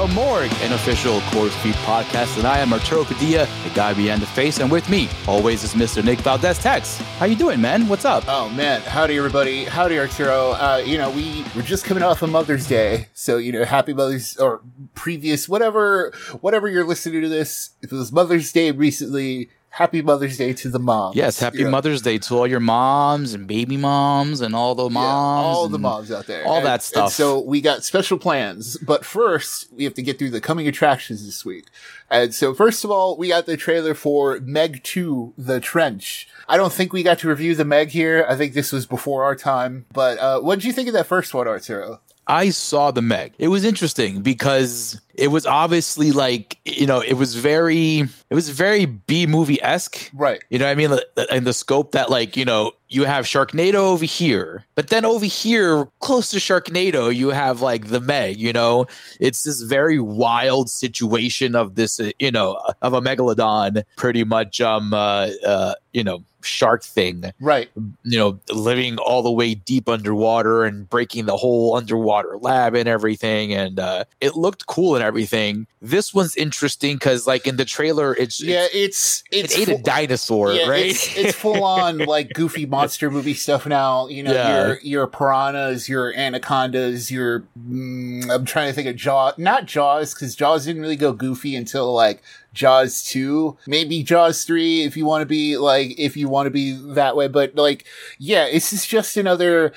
[0.00, 2.38] 152 of The Morgue, an official CorpseFeed podcast.
[2.38, 4.58] And I am Arturo Padilla, the guy behind the face.
[4.58, 6.02] And with me, always, is Mr.
[6.02, 6.96] Nick Valdez Tex.
[7.18, 7.86] How you doing, man?
[7.86, 8.24] What's up?
[8.26, 9.64] Oh man, howdy everybody.
[9.64, 10.52] Howdy Arturo.
[10.52, 13.08] Uh, you know, we we're just coming off of Mother's Day.
[13.12, 14.62] So, you know, happy Mother's or
[14.94, 17.70] previous whatever whatever you're listening to this.
[17.82, 21.16] If it was Mother's Day recently, happy Mother's Day to the moms.
[21.16, 24.84] Yes, happy know, Mother's Day to all your moms and baby moms and all the
[24.88, 25.56] yeah, moms.
[25.56, 26.44] all the moms out there.
[26.44, 27.12] all And- that stuff.
[27.12, 31.24] so we got special plans, but first we have to get through the coming attractions
[31.24, 31.66] this week.
[32.10, 36.28] And so first of all, we got the trailer for Meg 2, The Trench.
[36.48, 38.26] I don't think we got to review the Meg here.
[38.28, 39.86] I think this was before our time.
[39.92, 42.00] But uh, what did you think of that first one, Arturo?
[42.30, 43.32] I saw the Meg.
[43.40, 48.50] It was interesting because it was obviously like you know it was very it was
[48.50, 50.08] very B movie esque.
[50.14, 50.40] Right.
[50.48, 50.98] You know what I mean?
[51.32, 55.24] In the scope that like you know you have Sharknado over here, but then over
[55.24, 58.38] here close to Sharknado you have like the Meg.
[58.38, 58.86] You know,
[59.18, 64.60] it's this very wild situation of this uh, you know of a megalodon, pretty much
[64.60, 67.70] um uh, uh you know shark thing Right.
[68.04, 72.88] you know, living all the way deep underwater and breaking the whole underwater lab and
[72.88, 73.52] everything.
[73.52, 75.66] And uh, it looked cool and everything.
[75.82, 79.80] This one's interesting because, like in the trailer, it's Yeah, it's, it's it's it ate
[79.80, 80.86] a dinosaur, yeah, right?
[80.86, 84.06] It's, it's full on like goofy monster movie stuff now.
[84.08, 84.66] You know, Yeah.
[84.66, 89.34] your your piranhas, your anacondas, your mm, I'm trying to think of Jaws.
[89.38, 94.82] Not Jaws because Jaws didn't really go goofy until like Jaws 2, maybe Jaws 3
[94.82, 97.84] if you want to be like if you want to be that way, but like
[98.18, 99.72] yeah, this is just another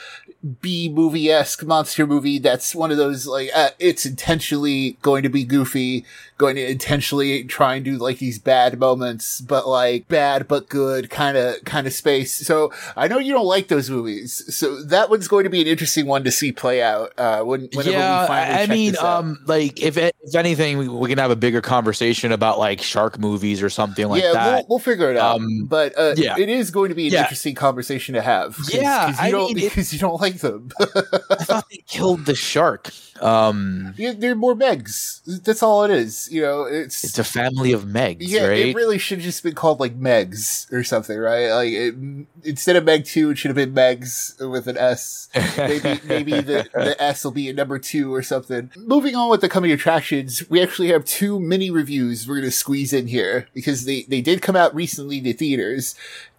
[0.61, 5.29] B movie esque monster movie that's one of those like uh, it's intentionally going to
[5.29, 6.03] be goofy,
[6.37, 11.09] going to intentionally try and do like these bad moments, but like bad but good
[11.09, 12.33] kind of kind of space.
[12.33, 15.67] So I know you don't like those movies, so that one's going to be an
[15.67, 17.13] interesting one to see play out.
[17.17, 21.07] Uh, when whenever yeah, we finally I mean, um, like if if anything, we, we
[21.07, 24.53] can have a bigger conversation about like shark movies or something like yeah, that.
[24.55, 25.37] we'll, we'll figure it out.
[25.37, 26.37] Um, but uh, yeah.
[26.37, 27.21] it is going to be an Yeah.
[27.21, 28.55] interesting conversation to have.
[28.57, 30.69] 'cause- Yeah, 'cause you I don't, mean, it- because you don't like them.
[30.79, 32.91] I thought they killed the shark.
[33.21, 35.21] Um, Yeah, they're more Megs.
[35.43, 36.29] That's all it is.
[36.31, 38.47] You know, it's it's a family of Megs, yeah.
[38.47, 38.67] right?
[38.67, 41.49] It really should have just been called like Megs or something, right?
[41.49, 41.95] Like it,
[42.43, 45.29] instead of Meg two, it should have been Megs with an S.
[45.57, 48.71] Maybe maybe the, the S will be a number two or something.
[48.75, 52.93] Moving on with the coming attractions, we actually have two mini reviews we're gonna squeeze
[52.93, 55.95] in here because they they did come out recently to theaters,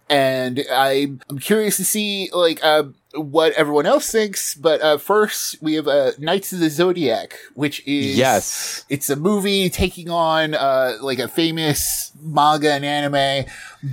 [0.09, 4.55] and I'm I'm curious to see like um what everyone else thinks.
[4.55, 8.85] But uh, first, we have uh, Knights of the Zodiac, which is yes.
[8.89, 13.45] it's a movie taking on uh, like a famous manga and anime,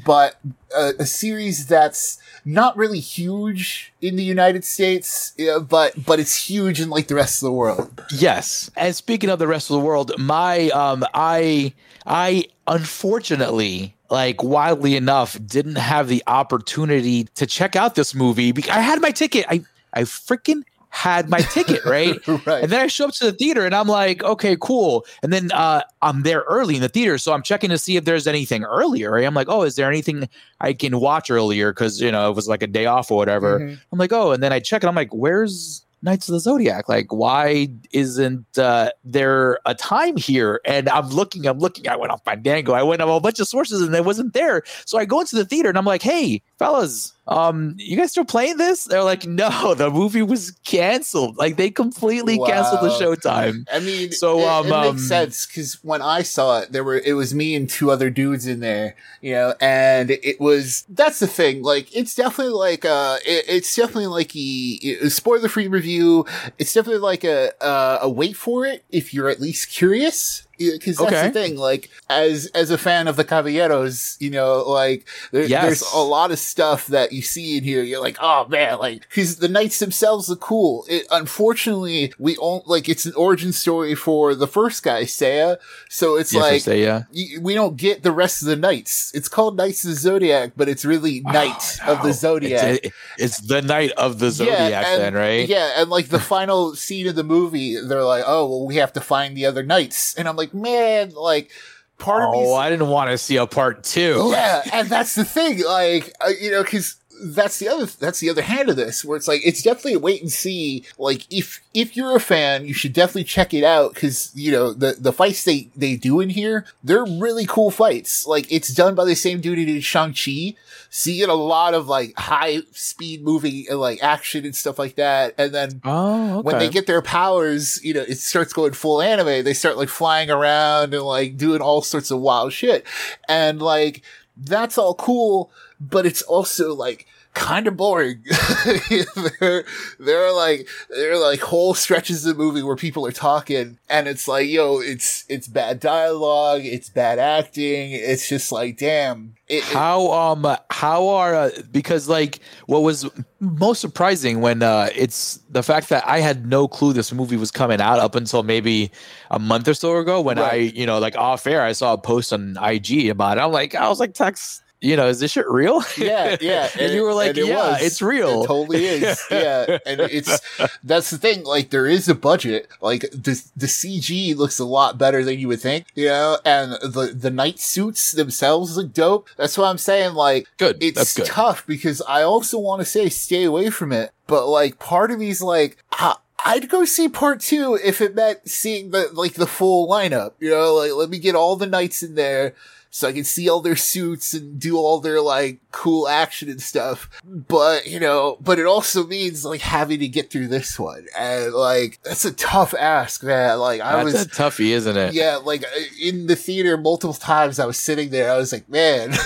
[0.04, 0.36] but
[0.76, 6.48] a, a series that's not really huge in the United States, uh, but but it's
[6.48, 8.04] huge in like the rest of the world.
[8.10, 8.70] Yes.
[8.76, 11.72] And speaking of the rest of the world, my um I
[12.06, 18.70] I unfortunately like wildly enough didn't have the opportunity to check out this movie because
[18.76, 19.46] I had my ticket.
[19.48, 19.64] I
[19.94, 22.16] I freaking had my ticket, right?
[22.46, 22.62] right.
[22.62, 25.06] And then I show up to the theater and I'm like, okay, cool.
[25.22, 27.16] And then uh, I'm there early in the theater.
[27.16, 29.10] So I'm checking to see if there's anything earlier.
[29.10, 29.24] Right?
[29.24, 30.28] I'm like, oh, is there anything
[30.60, 31.72] I can watch earlier?
[31.72, 33.60] Because, you know, it was like a day off or whatever.
[33.60, 33.78] Mhm.
[33.90, 36.88] I'm like, oh, and then I check and I'm like, where's Knights of the Zodiac?
[36.88, 40.60] Like, why isn't uh, there a time here?
[40.64, 41.88] And I'm looking, I'm looking.
[41.88, 42.72] I went off Fandango.
[42.72, 44.62] I went on a bunch of sources and it wasn't there.
[44.84, 48.24] So I go into the theater and I'm like, hey, fellas, um, you guys still
[48.24, 48.84] playing this?
[48.84, 51.36] They're like, no, the movie was canceled.
[51.36, 53.66] Like they completely canceled the showtime.
[53.72, 56.84] I mean, So, it, um, it um, makes sense because when I saw it, there
[56.84, 60.84] were it was me and two other dudes in there, you know, and it was
[60.88, 61.62] that's the thing.
[61.62, 66.26] Like, it's definitely like uh, it, it's definitely like a, spoiler free review.
[66.58, 70.46] It's definitely like a uh, a wait for it if you're at least curious.
[70.70, 71.26] Because that's Okay.
[71.26, 75.64] the thing, like as as a fan of the Caballeros, you know, like there, Yes.
[75.64, 77.82] there's a lot of stuff that you see in here.
[77.82, 80.84] You're like, oh man, like because the knights themselves look cool.
[80.88, 85.56] It unfortunately we don't like it's an origin story for the first guy, Seiya.
[85.88, 87.02] So it's Yes, like say, yeah.
[87.14, 89.10] y- we don't get the rest of the knights.
[89.14, 92.12] It's called Knights of the Zodiac, but it's really Knight Oh, of the.
[92.12, 92.62] Zodiac.
[92.76, 95.48] It's, it- it's the Knight of the Zodiac, and, then, right?
[95.48, 98.92] Yeah, and like the final scene of the movie, they're like, "Oh, well, we have
[98.94, 101.50] to find the other knights," and I'm like, "Man, like."
[101.98, 104.30] Part of me Oh, I didn't want to see a part two.
[104.32, 105.62] yeah, and that's the thing.
[105.62, 109.16] Like, uh, you know, because that's the other that's the other hand of this where
[109.16, 112.74] it's like it's definitely a wait and see like if if you're a fan you
[112.74, 116.30] should definitely check it out because you know the the fights they they do in
[116.30, 120.54] here they're really cool fights like it's done by the same dude who did shang-chi
[120.90, 124.78] so you get a lot of like high speed moving and like action and stuff
[124.78, 126.42] like that and then Oh, okay.
[126.42, 129.42] when they get their powers, you know, it starts going full anime.
[129.42, 132.86] They start like flying around and like doing all sorts of wild shit.
[133.28, 134.02] And like,
[134.36, 135.50] that's all cool,
[135.80, 138.22] but it's also like kind of boring.
[139.40, 139.64] there,
[139.98, 143.78] there are like, there are like whole stretches of the movie where people are talking
[143.88, 146.62] and it's like, yo, it's, it's bad dialogue.
[146.64, 147.92] It's bad acting.
[147.92, 149.34] It's just like, damn.
[149.48, 155.40] It, how um how are uh, because like what was most surprising when uh it's
[155.50, 158.90] the fact that I had no clue this movie was coming out up until maybe
[159.30, 161.98] a month or so ago when I you know like off air I saw a
[161.98, 165.30] post on IG about it I'm like I was like Tex you know is this
[165.30, 166.68] shit real Yeah, yeah.
[166.78, 167.82] and, you were like it yeah was.
[167.82, 169.22] it's real It totally is.
[169.30, 169.78] yeah.
[169.86, 170.40] And it's,
[170.84, 171.44] that's the thing.
[171.44, 172.68] Like, there is a budget.
[172.80, 176.38] Like, the, the CG looks a lot better than you would think, you know?
[176.44, 179.28] And the, the night suits themselves look dope.
[179.36, 183.08] That's what I'm saying, like, good it's good tough because I also want to say
[183.08, 184.10] stay away from it.
[184.26, 188.48] But, like, part of me's like, ah, I'd go see part two if it meant
[188.48, 190.74] seeing the, like, the full lineup, you know?
[190.74, 192.54] Like, let me get all the knights in there
[192.94, 196.60] so I can see all their suits and do all their like cool action and
[196.60, 197.08] stuff.
[197.24, 201.06] But, you know, but it also means like having to get through this one.
[201.18, 203.60] And like, that's a tough ask, man.
[203.60, 205.64] Like I that's was, a toughie isn't it yeah, like
[206.00, 208.30] in the theater multiple times I was sitting there.
[208.30, 209.12] I was like, man,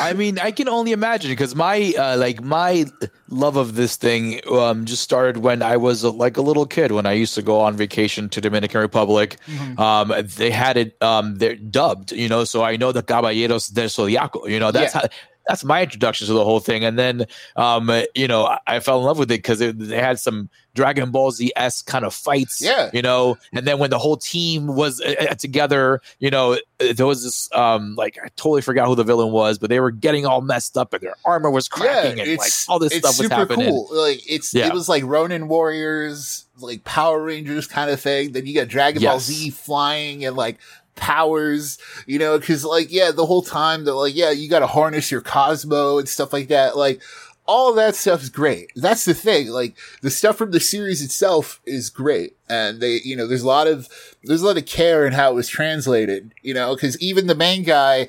[0.00, 2.86] I mean, I can only imagine because my uh, like my
[3.30, 6.92] love of this thing um, just started when I was uh, like a little kid
[6.92, 9.36] when I used to go on vacation to Dominican Republic.
[9.78, 13.88] Um, they had it um, they're dubbed, you know, so I know the Caballeros del
[13.88, 14.48] Zodiaco.
[14.48, 15.00] You know, that's Yeah.
[15.02, 15.08] how.
[15.48, 18.98] That's my introduction to the whole thing, and then, um, you know, I, I fell
[18.98, 22.60] in love with it because they had some Dragon Ball Z s kind of fights,
[22.62, 22.90] Yeah.
[22.92, 23.36] you know.
[23.52, 27.24] And then when the whole team was uh, uh, together, you know, uh, there was
[27.24, 30.40] this um like I totally forgot who the villain was, but they were getting all
[30.42, 33.34] messed up and their armor was cracking and like all this it's stuff was super
[33.34, 33.68] happening.
[33.70, 33.88] Cool.
[33.90, 34.66] Like it's Yeah.
[34.68, 38.32] it was like Ronin Warriors, like Power Rangers kind of thing.
[38.32, 40.58] Then you got Dragon Ball Z flying and like
[40.98, 44.66] powers, you know, because like yeah, the whole time they're like yeah, you got to
[44.66, 46.76] harness your Cosmo and stuff like that.
[46.76, 47.00] Like
[47.48, 48.70] all that stuff's great.
[48.76, 49.48] That's the thing.
[49.48, 52.36] Like the stuff from the series itself is great.
[52.46, 53.88] And they, you know, there's a lot of,
[54.22, 57.34] there's a lot of care in how it was translated, you know, cause even the
[57.34, 58.08] main guy,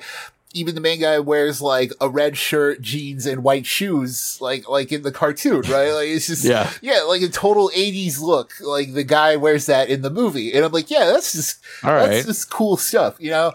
[0.52, 4.90] even the main guy wears like a red shirt, jeans, and white shoes, like, like
[4.92, 5.92] in the cartoon, right?
[5.92, 6.70] Like it's just, Yeah.
[6.82, 8.52] yeah, like a total 80s look.
[8.60, 10.52] Like the guy wears that in the movie.
[10.52, 12.24] And I'm like, yeah, that's just, All that's right.
[12.26, 13.52] just cool stuff, you know?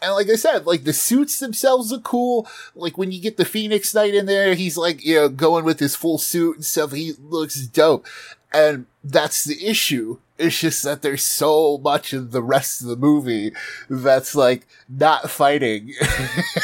[0.00, 2.46] And like I said, like the suits themselves look cool.
[2.76, 5.80] Like when you get the Phoenix Knight in there, he's like, you know, going with
[5.80, 6.92] his full suit and stuff.
[6.92, 8.06] He looks dope.
[8.52, 10.18] And that's the issue.
[10.38, 13.52] It's just that there's so much of the rest of the movie
[13.90, 15.94] that's like not fighting.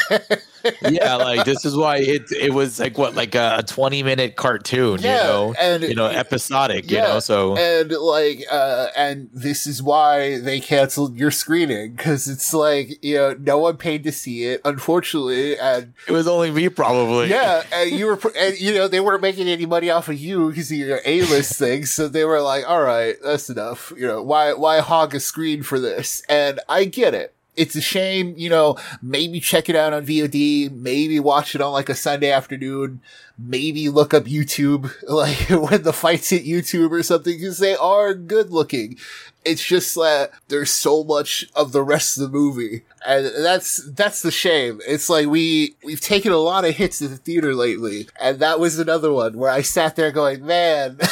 [0.89, 4.99] yeah, like this is why it it was like what like a twenty minute cartoon,
[5.01, 7.19] Yeah, you know, and- you know, episodic, you know.
[7.19, 13.03] So and like uh and this is why they canceled your screening because it's like
[13.03, 17.27] you know no one paid to see it unfortunately and it was only me probably.
[17.29, 20.49] yeah and you were and you know they weren't making any money off of you
[20.49, 24.21] because of your a-list thing so they were like all right that's enough you know
[24.21, 28.49] why why hog a screen for this and i get it it's a shame, you
[28.49, 33.01] know, maybe check it out on VOD, maybe watch it on like a Sunday afternoon,
[33.37, 38.13] maybe look up YouTube, like when the fights hit YouTube or something, because they are
[38.13, 38.97] good looking.
[39.43, 42.81] It's just that there's so much of the rest of the movie.
[43.07, 44.81] And that's, that's the shame.
[44.87, 48.07] It's like we, we've taken a lot of hits at the theater lately.
[48.19, 50.97] And that was another one where I sat there going, man.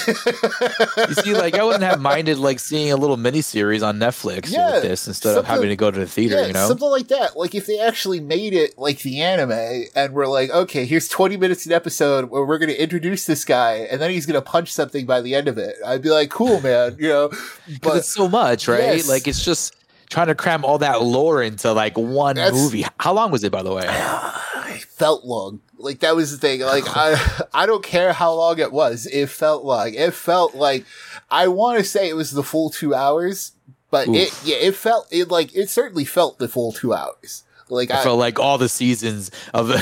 [1.08, 4.74] You see, like I wouldn't have minded like seeing a little miniseries on Netflix Yeah,
[4.76, 6.68] with this instead of having to go to the theater, Yeah, you know.
[6.68, 7.38] something like that.
[7.38, 11.38] Like if they actually made it like the anime, and we're like, okay, here's 20
[11.38, 14.42] minutes an episode where we're going to introduce this guy, and then he's going to
[14.42, 15.76] punch something by the end of it.
[15.86, 17.32] I'd be like, cool, man, you know.
[17.82, 18.80] But it's so much, right?
[18.80, 19.10] Yes.
[19.10, 19.76] Like it's just
[20.10, 22.86] trying to cram all that lore into like one That's- movie.
[23.00, 23.86] How long was it, by the way?
[24.68, 25.62] it felt long.
[25.78, 26.62] Like that was the thing.
[26.62, 29.06] Like I, I don't care how long it was.
[29.08, 30.86] It felt like it felt like
[31.30, 33.54] I want to say it was the full two hours,
[33.92, 34.16] but Oof.
[34.16, 37.44] it yeah it felt it like it certainly felt the full two hours.
[37.70, 39.76] Like I I, felt like all the seasons of the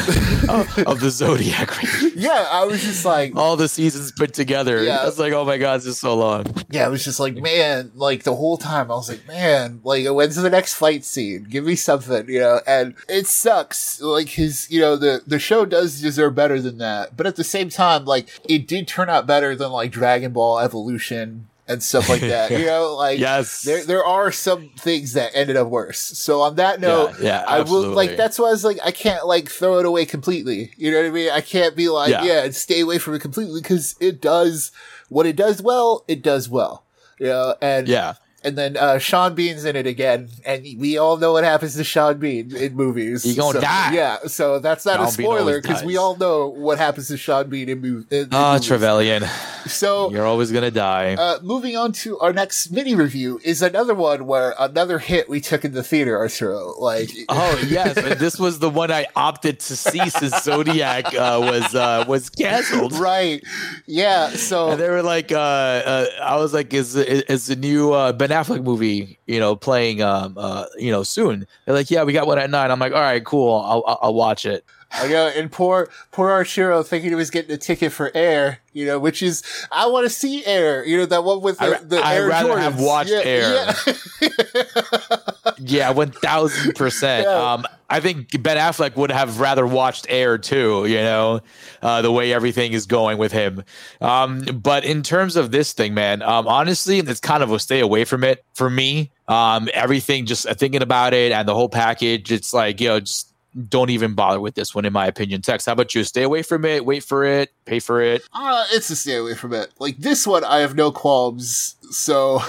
[0.49, 1.71] of, of the Zodiac,
[2.15, 4.83] yeah, I was just like all the seasons put together.
[4.83, 4.97] Yeah.
[4.97, 6.45] I was like, oh my god, this is so long.
[6.69, 10.05] yeah, I was just like man, like the whole time I was like man, like
[10.07, 11.43] when's the next fight scene?
[11.49, 12.61] Give me something, you know.
[12.67, 17.17] And it sucks, like his you know the the show does deserve better than that,
[17.17, 20.59] but at the same time, like it did turn out better than like Dragon Ball
[20.59, 22.51] Evolution and stuff like that.
[22.51, 25.99] you know, like Yes, there there are some things that ended up worse.
[25.99, 28.91] So on that note, yeah, yeah, I will like that's why I was like I
[28.91, 30.71] can't like throw it away completely.
[30.77, 31.29] You know what I mean?
[31.31, 32.23] I can't be like Yeah.
[32.23, 34.71] yeah, and stay away from it completely because it does
[35.09, 36.03] what it does well.
[36.07, 36.83] It does well.
[37.19, 41.17] You know, and Yeah, and then uh, Sean Bean's in it again, and we all
[41.17, 43.23] know what happens to Sean Bean in movies.
[43.23, 43.93] He gonna So, die.
[43.93, 47.17] Yeah, so that's not a Sean always spoiler because we all know what happens to
[47.17, 48.67] Sean Bean in, mov- in, in oh movies.
[48.67, 49.23] Trevelyan,
[49.67, 51.13] So you're always gonna die.
[51.15, 55.39] uh, moving on to our next mini review is another one where another hit we
[55.39, 56.73] took in the theater, Arturo.
[56.79, 61.37] Like, Oh yes, and this was the one I opted to see since Zodiac uh,
[61.41, 62.93] was uh, was canceled.
[62.93, 63.43] right?
[63.85, 64.29] Yeah.
[64.31, 68.13] So And they were like, uh, uh, I was like, is is the new uh,
[68.13, 71.45] Ben Affleck movie, you know, playing, um, uh, you know, soon?
[71.65, 72.71] They're like, yeah, we got one at nine.
[72.71, 74.65] I'm like, all right, cool, I'll I'll, I'll watch it.
[74.93, 78.85] I know, and poor poor Arturo thinking he was getting a ticket for Air, you
[78.85, 81.83] know, which is I want to see Air, you know, that one with the, I
[81.83, 82.59] the I'd Air rather Jordans.
[82.61, 83.75] have watched yeah, Air.
[83.87, 85.17] Yeah.
[85.63, 87.27] Yeah, one thousand percent.
[87.27, 90.85] Um, I think Ben Affleck would have rather watched Air too.
[90.87, 91.41] You know,
[91.81, 93.63] uh, the way everything is going with him.
[93.99, 97.79] Um, but in terms of this thing, man, um, honestly, it's kind of a stay
[97.79, 99.11] away from it for me.
[99.27, 102.99] Um, everything, just uh, thinking about it and the whole package, it's like you know,
[102.99, 103.30] just
[103.67, 105.41] don't even bother with this one, in my opinion.
[105.41, 106.03] Tex, how about you?
[106.03, 106.85] Stay away from it.
[106.85, 107.51] Wait for it.
[107.65, 108.23] Pay for it.
[108.33, 109.71] Uh, it's a stay away from it.
[109.79, 111.75] Like this one, I have no qualms.
[111.91, 112.39] So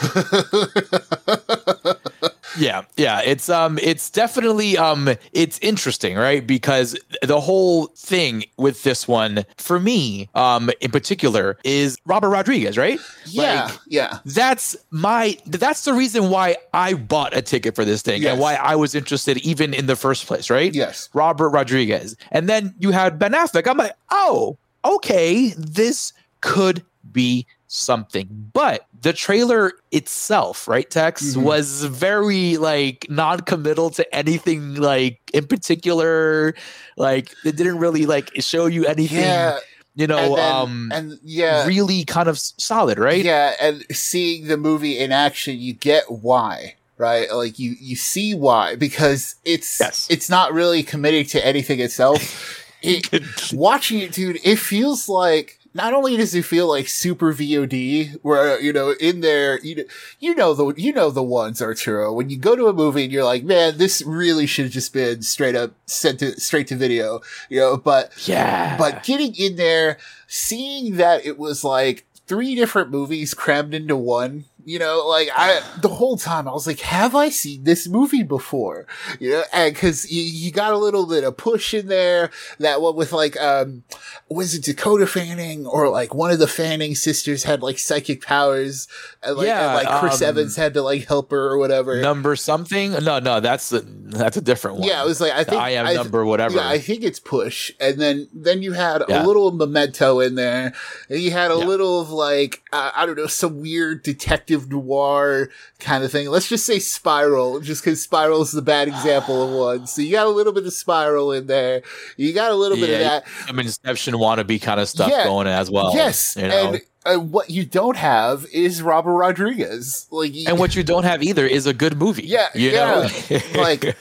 [2.58, 6.46] Yeah, yeah, it's um it's definitely um it's interesting, right?
[6.46, 12.76] Because the whole thing with this one for me um in particular is Robert Rodriguez,
[12.76, 12.98] right?
[13.26, 18.02] yeah, Like, yeah, that's my that's the reason why I bought a ticket for this
[18.02, 18.32] thing Yes.
[18.32, 20.74] and why I was interested even in the first place, right?
[20.74, 22.16] yes, Robert Rodriguez.
[22.30, 23.66] And then you had Ben Affleck.
[23.66, 28.50] I'm like, oh, okay, this could be something.
[28.52, 31.42] But the trailer itself, right, Tex, Mhm.
[31.42, 36.54] was very like non-committal to anything like in particular.
[36.96, 39.58] Like it didn't really like show you anything, yeah,
[39.94, 43.24] you know, and then- um and yeah, really kind of solid, right?
[43.24, 47.32] Yeah, and seeing the movie in action, you get why, right?
[47.32, 50.06] Like you you see why because it's Yes.
[50.10, 52.20] it's not really committing to anything itself.
[52.82, 53.08] it,
[53.52, 58.60] watching it, dude, it feels like not only does it feel like super VOD, where
[58.60, 59.84] you know in there, you know,
[60.20, 62.12] you know the you know the ones Arturo.
[62.12, 64.92] When you go to a movie and you're like, man, this really should have just
[64.92, 67.76] been straight up sent to straight to video, you know.
[67.76, 68.76] But yeah.
[68.76, 74.44] but getting in there, seeing that it was like three different movies crammed into one,
[74.64, 78.22] you know, like I, the whole time I was like, have I seen this movie
[78.22, 78.86] before?
[79.20, 82.80] You know, and cause you, you got a little bit of push in there, that
[82.80, 83.84] one with like, um,
[84.28, 88.88] was it Dakota Fanning or like one of the Fanning sisters had like psychic powers
[89.22, 92.00] and like, Yeah, and like Chris um, Evans had to like help her or whatever.
[92.00, 92.92] number something?
[92.92, 94.88] No, no, that's a, that's a different one.
[94.88, 96.56] yeah, it was like, I think I am I- number whatever.
[96.56, 99.24] Yeah, I think it's push, and then then you had Yeah.
[99.24, 100.72] a little memento in there,
[101.08, 101.64] and you had a Yeah.
[101.64, 105.48] little of like uh, I don't know some weird detective noir
[105.80, 106.28] kind of thing.
[106.28, 109.86] Let's just say Spiral, just because Spiral is the bad example of one.
[109.86, 111.82] So you got a little bit of Spiral in there.
[112.16, 113.24] You got a little bit of Yeah, that.
[113.46, 115.24] some Inception wannabe kind of stuff Yeah.
[115.24, 115.92] going as well.
[115.94, 116.72] yes, you know?
[116.74, 120.06] and uh, what you don't have is Robert Rodriguez.
[120.12, 122.22] Like, and what you don't have either is a good movie.
[122.26, 123.08] Yeah, you yeah.
[123.30, 123.96] know, Like,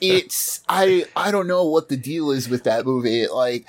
[0.00, 3.26] it's I I don't know what the deal is with that movie.
[3.28, 3.66] Like,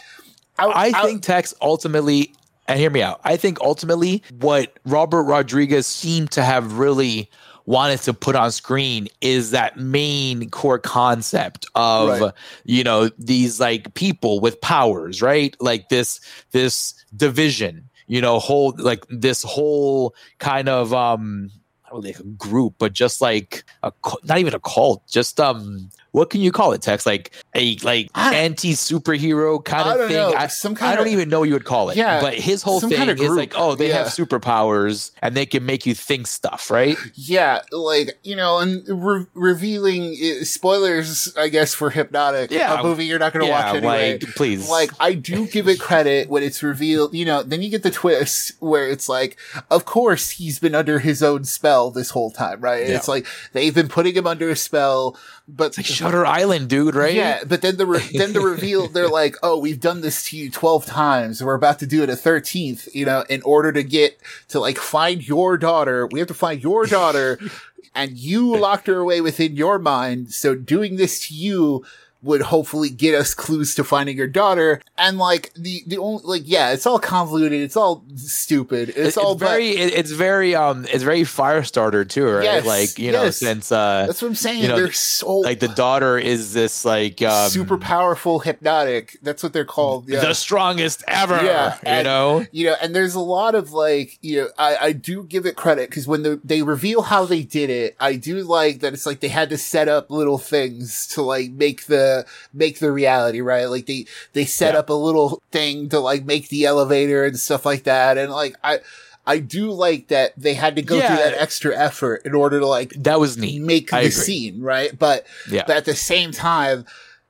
[0.57, 2.33] I think Tex ultimately,
[2.71, 3.21] and hear me out.
[3.23, 7.29] I think ultimately what Robert Rodriguez seemed to have really
[7.65, 12.33] wanted to put on screen is that main core concept of Right.
[12.65, 16.19] you know these like people with powers right like this
[16.51, 21.51] this division you know whole like this whole kind of um
[21.93, 26.41] like a group but just like a not even a cult just um what can
[26.41, 27.05] you call it, Tex?
[27.05, 30.17] Like a like anti superhero kind of thing.
[30.17, 31.97] know, I, some kind I don't of- even know what you would call it.
[31.97, 35.45] Yeah, but his whole thing kind is of like, oh, they have superpowers and they
[35.45, 36.97] can make you think stuff, right?
[37.15, 42.79] Yeah, like you know, and re- revealing uh, spoilers, I guess, for Hypnotic, Yeah.
[42.79, 44.13] a movie you're not going to yeah, watch anyway.
[44.19, 47.69] like please, like I do give it credit when it's revealed, you know, then you
[47.69, 49.37] get the twist where it's like,
[49.69, 52.87] of course he's been under his own spell this whole time, right?
[52.87, 52.95] Yeah.
[52.95, 55.17] It's like they've been putting him under a spell,
[55.55, 57.13] but it's like Shutter Island, dude, right?
[57.13, 60.37] yeah, but then the re- then the reveal they're like, "Oh, we've done this to
[60.37, 61.43] you 12 times.
[61.43, 64.77] We're about to do it a 13th, you know, in order to get to like
[64.77, 66.07] find your daughter.
[66.07, 67.39] We have to find your daughter
[67.95, 70.33] and you locked her away within your mind.
[70.33, 71.85] So doing this to you
[72.23, 74.81] would hopefully get us clues to finding your daughter.
[74.97, 77.61] And like the the only like yeah, it's all convoluted.
[77.61, 78.89] It's all stupid.
[78.89, 82.43] It's, It's, all very, it- it's very, um, it's very Firestarter too, right?
[82.43, 84.61] Yes, like you know, since uh, that's what I'm saying.
[84.61, 89.17] you know, they're so like the daughter is this like um, super powerful hypnotic.
[89.21, 90.07] That's what they're called.
[90.09, 90.19] Yeah.
[90.21, 91.35] the strongest ever.
[91.43, 92.45] Yeah, you and- know.
[92.51, 95.55] you know, and there's a lot of like, you know, I, I do give it
[95.55, 99.05] credit because when the, they reveal how they did it, I do like that it's
[99.05, 102.10] like they had to set up little things to like make the,
[102.53, 103.65] make the reality, right?
[103.65, 104.79] Like they, they set Yeah.
[104.79, 108.17] up a little thing to like make the elevator and stuff like that.
[108.17, 108.79] And like, I,
[109.25, 111.07] I do like that they had to go Yeah.
[111.07, 113.61] through that extra effort in order to like That was neat.
[113.61, 114.23] make I the agree.
[114.23, 114.97] scene, right?
[114.97, 115.63] But, Yeah.
[115.67, 116.85] but at the same time,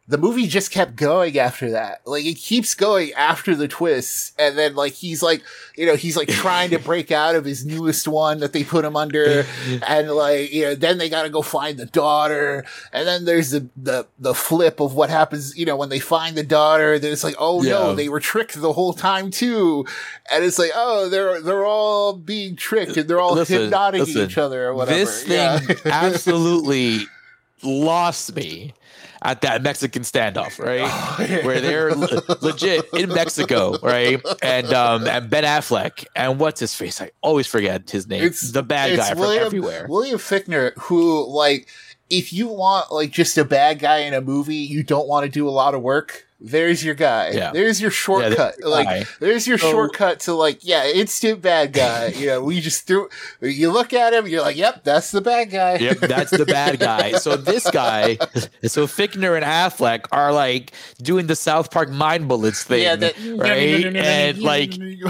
[0.07, 2.01] the movie just kept going after that.
[2.05, 5.41] Like it keeps going after the twists, and then like he's like,
[5.77, 8.83] you know, he's like trying to break out of his newest one that they put
[8.83, 9.45] him under,
[9.87, 13.51] and like, you know, then they got to go find the daughter, and then there's
[13.51, 16.99] the the the flip of what happens, you know, when they find the daughter.
[16.99, 19.85] Then it's like, oh no, they were tricked the whole time too,
[20.31, 24.25] and it's like, oh, they're they're all being tricked and they're all Listen, hypnotic listen.
[24.25, 24.97] each other or whatever.
[24.97, 25.75] This thing Yeah.
[25.85, 27.05] absolutely
[27.63, 28.73] lost me
[29.21, 31.43] at that Mexican standoff, right?
[31.45, 34.21] Where they're le- legit in Mexico, right?
[34.41, 37.01] And um and Ben Affleck and what's his face?
[37.01, 38.23] I always forget his name.
[38.23, 39.85] It's- the bad guy William, from everywhere.
[39.87, 41.67] William Fichtner, who like,
[42.09, 45.31] if you want like just a bad guy in a movie, you don't want to
[45.31, 46.25] do a lot of work.
[46.43, 47.29] There's your guy.
[47.31, 47.51] Yeah.
[47.51, 48.55] There's your shortcut.
[48.57, 49.05] your like, guy.
[49.19, 52.07] there's your So- shortcut to like, yeah, instant bad guy.
[52.15, 53.09] you know, we just threw.
[53.41, 55.77] You look at him, you're like, yep, that's the bad guy.
[55.77, 57.11] Yep, that's the bad guy.
[57.13, 58.15] So this guy,
[58.63, 60.71] so Fichtner and Affleck are like
[61.01, 63.85] doing the South Park mind bullets thing, yeah, that, right?
[63.95, 65.05] and like, you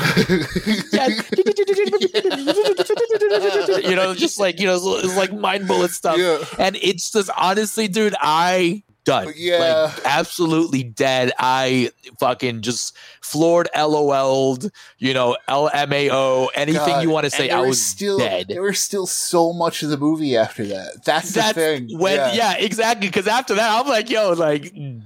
[3.95, 6.17] know, just like you know, it's it's like mind bullet stuff.
[6.17, 6.43] Yeah.
[6.59, 9.33] And it's just honestly, dude, I done.
[9.35, 9.91] Yeah.
[9.95, 11.31] Like absolutely dead.
[11.37, 17.49] I fucking just floored, LOL'd, you know, LMAO, anything God, you want to say.
[17.49, 18.47] I was still dead.
[18.49, 21.05] there was still so much of the movie after that.
[21.05, 21.97] That's the That's thing.
[21.97, 22.55] when, yeah.
[22.57, 23.07] exactly.
[23.07, 25.05] Because after that, I'm like, yo, like, ding,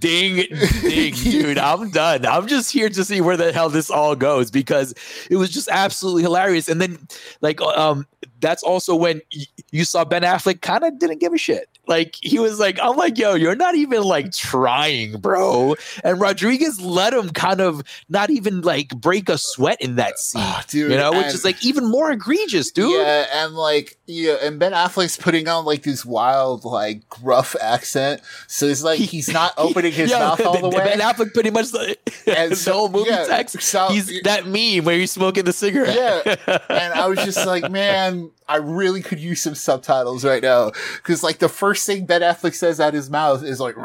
[0.81, 2.25] ding, dude, I'm done.
[2.25, 4.93] I'm just here to see where the hell this all goes because
[5.29, 6.67] it was just absolutely hilarious.
[6.69, 7.07] And then,
[7.41, 8.07] like, um,
[8.39, 11.69] that's also when y- you saw Ben Affleck kind of didn't give a shit.
[11.87, 15.75] Like he was like, I'm like, yo, you're not even like trying, bro.
[16.03, 20.17] And Rodriguez let him kind of not even like break a sweat in that ah,
[20.17, 22.91] scene, Oh, dude, you know, which and- is like even more egregious, dude.
[22.91, 28.21] Yeah, and like yeah, and Ben Affleck's putting on like this wild, like gruff accent,
[28.47, 30.83] so it's like he's not opening his Yo, mouth all the way.
[30.83, 33.61] Ben Affleck pretty much the, And the so- whole movie yeah, text.
[33.61, 35.95] so- he's that meme where he's smoking the cigarette.
[35.95, 36.59] Yeah.
[36.69, 41.23] and I was just like, man, I really could use some subtitles right now because
[41.23, 43.75] like the first thing Ben Affleck says out his mouth is like,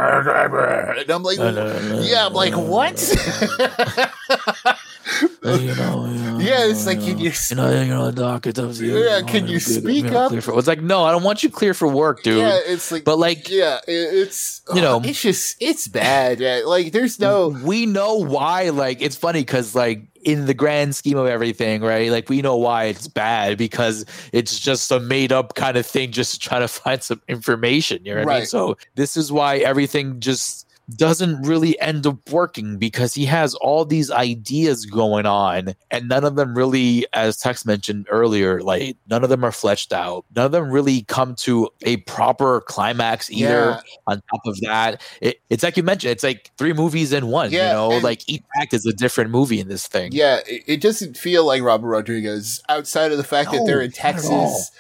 [0.99, 1.39] and I'm like,
[2.03, 2.97] yeah, I'm like, what?
[5.23, 8.11] you know, you know, Yeah, it's like, you can know, you you know, you know,
[8.11, 8.99] doc, it's up to you.
[8.99, 10.29] Yeah, know, can you I'm good, speak gonna up?
[10.29, 12.39] clear For, it's like, no, I don't want you clear for work, dude.
[12.39, 16.41] yeah, it's like, But like, yeah, it's You uh, know- it's just it's bad.
[16.41, 16.63] Yeah.
[16.67, 17.49] Like, there's no.
[17.49, 18.69] we know why.
[18.71, 22.11] Like, it's funny because like in the grand scheme of everything, right?
[22.11, 26.13] Like we know why it's bad because it's just a made up kind of thing,
[26.13, 28.05] just to try to find some information.
[28.05, 28.47] You know what I mean?
[28.47, 33.85] So this is why everything just doesn't really end up working because he has all
[33.85, 39.23] these ideas going on and none of them really as tex mentioned earlier like none
[39.23, 43.71] of them are fleshed out none of them really come to a proper climax either
[43.71, 43.81] Yeah.
[44.07, 47.51] on top of that it, it's like you mentioned it's like three movies in one
[47.51, 50.65] Yeah, you know like each act is a different movie in this thing Yeah, it,
[50.67, 54.25] it doesn't feel like Robert Rodriguez outside of the fact that they're in not at
[54.25, 54.41] all.
[54.49, 54.71] Texas.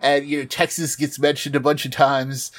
[0.00, 2.52] And you know, Texas gets mentioned a bunch of times.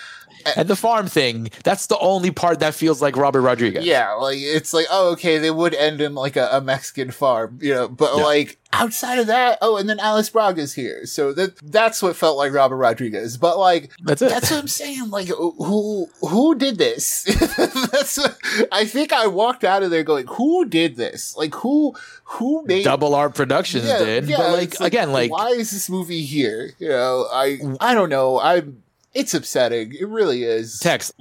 [0.55, 1.49] And the farm thing.
[1.63, 3.85] That's the only part that feels like Robert Rodriguez.
[3.85, 7.59] Yeah, like it's like, oh, okay, they would end in like a, a Mexican farm,
[7.61, 8.23] you know, but Yeah.
[8.23, 12.37] like outside of that, oh, and then Alice Braga's here, so that that's what felt
[12.37, 13.37] like Robert Rodriguez.
[13.37, 14.29] But like, That's it.
[14.29, 15.09] that's what I'm saying.
[15.09, 17.23] Like, who who did this?
[17.57, 18.37] that's what,
[18.71, 21.35] I think I walked out of there going, who did this?
[21.35, 24.25] Like, who who made Double R Productions Yeah, did.
[24.29, 26.71] yeah, but like, it's again, like why is this movie here?
[26.79, 28.39] You know, I I don't know.
[28.39, 28.83] I'm.
[29.13, 29.93] It's upsetting.
[29.99, 30.79] It really is.
[30.79, 31.13] text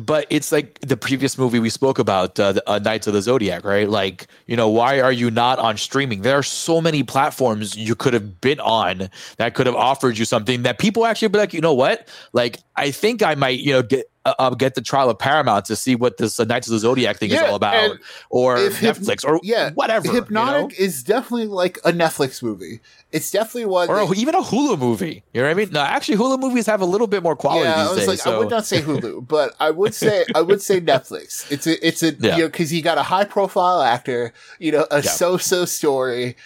[0.00, 3.22] but it's like the previous movie we spoke about uh, the, uh, knights of the
[3.22, 7.02] zodiac right like you know why are you not on streaming there are so many
[7.02, 11.28] platforms you could have been on that could have offered you something that people actually
[11.28, 14.50] be like you know what like i think i might you know get uh, uh,
[14.54, 17.30] get the trial of paramount to see what this uh, knights of the zodiac thing
[17.30, 17.96] is all about
[18.30, 20.20] or Hyp- netflix or yeah, whatever you know?
[20.20, 22.80] Hypnotic is definitely like a Netflix movie.
[23.10, 23.88] It's definitely one.
[23.88, 26.66] or a, even a hulu movie you know what i mean no actually hulu movies
[26.66, 28.66] have a little bit more quality yeah, I was days like, so I would not
[28.66, 31.50] say Hulu, but I would say I would say Netflix.
[31.50, 32.36] It's a it's a Yeah.
[32.36, 35.10] you know because you got a high profile actor, you know, a Yeah.
[35.10, 36.36] so so story,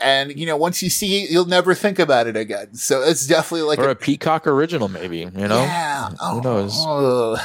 [0.00, 2.74] and you know once you see it, you'll never think about it again.
[2.74, 6.10] So it's definitely like or a, a peacock original maybe you know yeah.
[6.32, 6.74] Who knows?
[6.76, 7.36] Oh.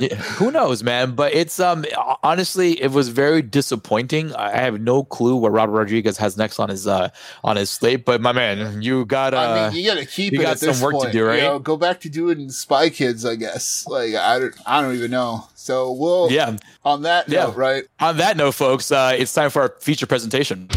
[0.00, 1.12] yeah, who knows, man?
[1.12, 1.84] But it's um
[2.24, 4.34] honestly, it was very disappointing.
[4.34, 7.10] I have no clue what Robert Rodriguez has next on his uh
[7.44, 8.04] on his slate.
[8.04, 10.80] But my man, you got uh I mean, you gotta keep you it got some
[10.80, 11.12] work to point.
[11.12, 11.42] do, You right?
[11.42, 13.86] know, go back to doing Spy Kids, I guess.
[13.86, 15.46] Like I don't, I don't even know.
[15.54, 16.56] So we'll yeah.
[16.84, 17.44] on that Yeah.
[17.44, 17.84] note, right?
[18.00, 20.68] On that note, folks, uh, it's time for our feature presentation.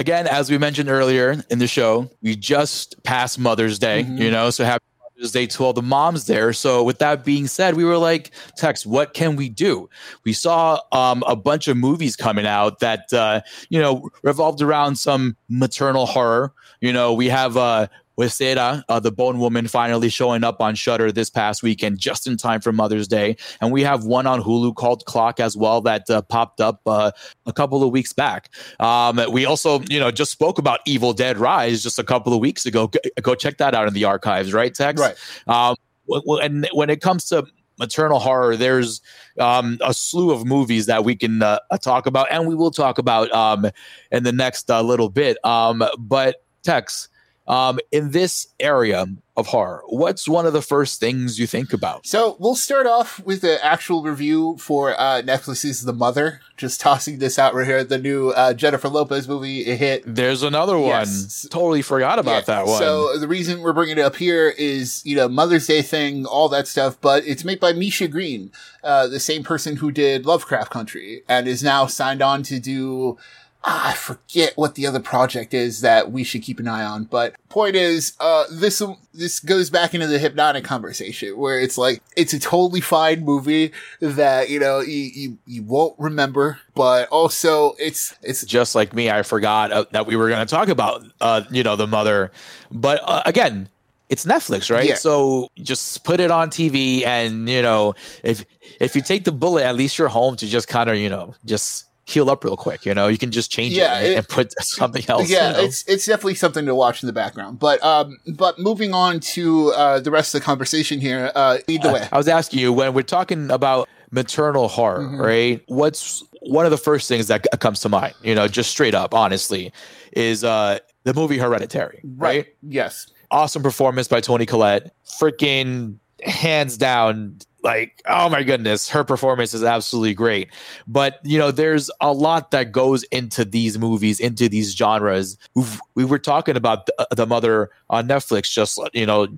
[0.00, 4.18] Again, as we mentioned earlier in the show, we just passed Mother's Day, Mhm.
[4.18, 4.82] you know, so happy
[5.14, 6.54] Mother's Day to all the moms there.
[6.54, 9.90] So, with that being said, we were like, Tex, what can we do?
[10.24, 14.96] We saw um, a bunch of movies coming out that, uh, you know, revolved around
[14.96, 16.54] some maternal horror.
[16.80, 21.10] You know, we have uh, Huesera, uh, the Bone Woman, finally showing up on Shudder
[21.10, 24.74] this past weekend, just in time for Mother's Day, and we have one on Hulu
[24.74, 27.12] called Clock as well that uh, popped up uh,
[27.46, 28.50] a couple of weeks back.
[28.78, 32.40] Um, we also, you know, just spoke about Evil Dead Rise just a couple of
[32.40, 32.88] weeks ago.
[32.88, 35.00] Go, go check that out in the archives, right, Tex?
[35.00, 35.16] Right.
[35.46, 37.46] Um, w- w- and when it comes to
[37.78, 39.00] maternal horror, there's
[39.38, 42.98] um, a slew of movies that we can uh, talk about, and we will talk
[42.98, 43.70] about um,
[44.12, 45.42] in the next uh, little bit.
[45.44, 47.08] Um, but Tex,
[47.50, 52.06] um, in this area of horror, what's one of the first things you think about?
[52.06, 56.40] So we'll start off with the actual review for uh, Netflix's The Mother.
[56.56, 57.82] Just tossing this out right here.
[57.82, 60.02] The new uh, Jennifer Lopez movie it hit.
[60.06, 60.88] There's another one.
[60.88, 61.46] Yes.
[61.50, 62.78] Totally forgot about Yeah, that one.
[62.78, 66.48] So the reason we're bringing it up here is, you know, Mother's Day thing, all
[66.50, 68.52] that stuff, but it's made by Misha Green,
[68.84, 73.18] uh, the same person who did Lovecraft Country and is now signed on to do,
[73.62, 77.04] I forget what the other project is that we should keep an eye on.
[77.04, 82.02] But point is, uh, this, this goes back into the hypnotic conversation where it's like,
[82.16, 87.74] it's a totally fine movie that, you know, you, you, you won't remember, but also
[87.78, 91.04] it's, it's, just like me, I forgot uh, that we were going to talk about,
[91.20, 92.32] uh, you know, the mother.
[92.70, 93.68] But uh, again,
[94.08, 94.88] it's Netflix, right?
[94.88, 94.94] Yeah.
[94.96, 97.94] So just put it on TV, and you know,
[98.24, 98.44] if
[98.80, 101.36] if you take the bullet, at least you're home to just kind of, you know,
[101.44, 102.84] just heal up real quick.
[102.84, 105.30] You know, you can just change Yeah, it, and, it- and put something else.
[105.30, 105.62] yeah, you know?
[105.64, 107.58] it's it's definitely something to watch in the background.
[107.58, 111.30] But um, but moving on to uh, the rest of the conversation here.
[111.34, 112.08] Uh, lead the way.
[112.12, 115.18] I was asking you when we're talking about maternal horror, Mhm.
[115.20, 115.62] right?
[115.68, 118.14] What's one of the first things that comes to mind?
[118.22, 119.72] You know, just straight up, honestly,
[120.12, 122.46] is uh the movie Hereditary, right?
[122.62, 123.06] Yes.
[123.30, 124.92] awesome performance by Toni Collette.
[125.06, 125.94] Freaking
[126.24, 130.48] hands down, like, oh my goodness, her performance is absolutely great.
[130.86, 135.36] But, you know, there's a lot that goes into these movies, into these genres.
[135.54, 139.28] We've, we were talking about the, the mother on Netflix just, you know,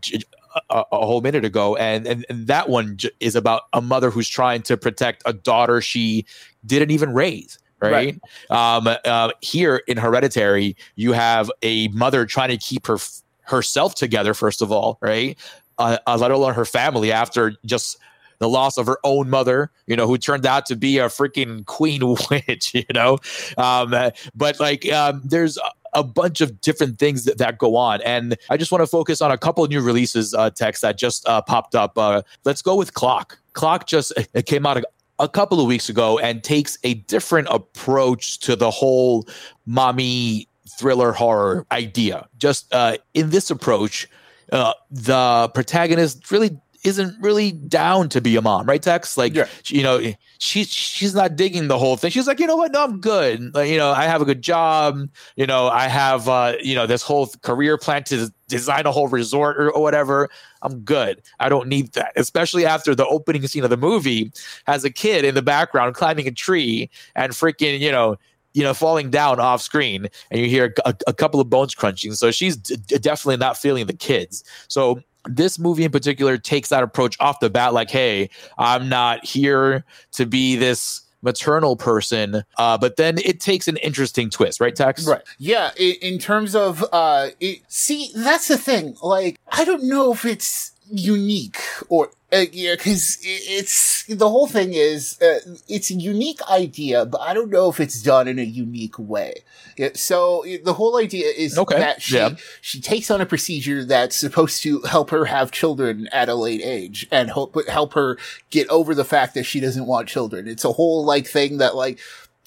[0.70, 1.76] a whole minute ago.
[1.76, 5.80] And, and, and that one is about a mother who's trying to protect a daughter
[5.80, 6.26] she
[6.66, 7.58] didn't even raise.
[7.80, 8.20] Right.
[8.48, 12.98] Um, uh, here in Hereditary, you have a mother trying to keep her
[13.44, 15.36] herself together first of all right
[15.78, 17.98] uh, uh, let alone her family after just
[18.42, 21.64] the loss of her own mother you know who turned out to be a freaking
[21.66, 23.18] queen witch you know?
[23.56, 23.94] Um,
[24.34, 25.58] but like um, there's
[25.94, 28.00] a- bunch of different things that, that go on.
[28.00, 31.28] And i just want to focus on a couple new releases uh, text that just
[31.28, 31.98] uh, popped up.
[31.98, 33.38] Uh, let's go with clock.
[33.52, 34.82] Clock just it came out
[35.18, 39.28] a couple of weeks ago and takes a different approach to the whole
[39.66, 42.26] mommy thriller horror idea.
[42.38, 44.08] Just uh, in this approach,
[44.50, 48.82] uh, the protagonist really isn't really down to be a mom, right?
[48.82, 49.46] Tex, like Yeah.
[49.66, 50.00] you know,
[50.38, 52.10] she's she's not digging the whole thing.
[52.10, 52.72] She's like, you know what?
[52.72, 53.54] No, I'm good.
[53.54, 55.08] Like, you know, I have a good job.
[55.36, 59.08] You know, I have uh, you know this whole career plan to design a whole
[59.08, 60.28] resort or, or whatever.
[60.62, 61.22] I'm good.
[61.40, 62.12] I don't need that.
[62.16, 64.32] Especially after the opening scene of the movie
[64.66, 68.16] has a kid in the background climbing a tree and freaking, you know,
[68.54, 72.12] you know, falling down off screen, and you hear a, a couple of bones crunching.
[72.12, 74.44] So she's d- definitely not feeling the kids.
[74.68, 79.24] So this movie in particular takes that approach off the bat, like, hey, I'm not
[79.24, 84.74] here to be this maternal person, uh, but then it takes an interesting twist, right,
[84.74, 85.06] Tex?
[85.06, 85.22] Right.
[85.38, 85.70] Yeah.
[85.76, 88.96] In, in terms of, uh, it, see, that's the thing.
[89.02, 94.72] Like, I don't know if it's unique or, uh, yeah, cause it's, the whole thing
[94.72, 98.44] is, uh, it's a unique idea, but I don't know if it's done in a
[98.44, 99.34] unique way.
[99.76, 102.36] Yeah, so the whole idea is Okay, that she, yeah.
[102.60, 106.62] she takes on a procedure that's supposed to help her have children at a late
[106.62, 108.18] age and help, help her
[108.50, 110.46] get over the fact that she doesn't want children.
[110.48, 111.98] It's a whole like thing that like,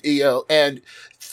[0.04, 0.82] you know, and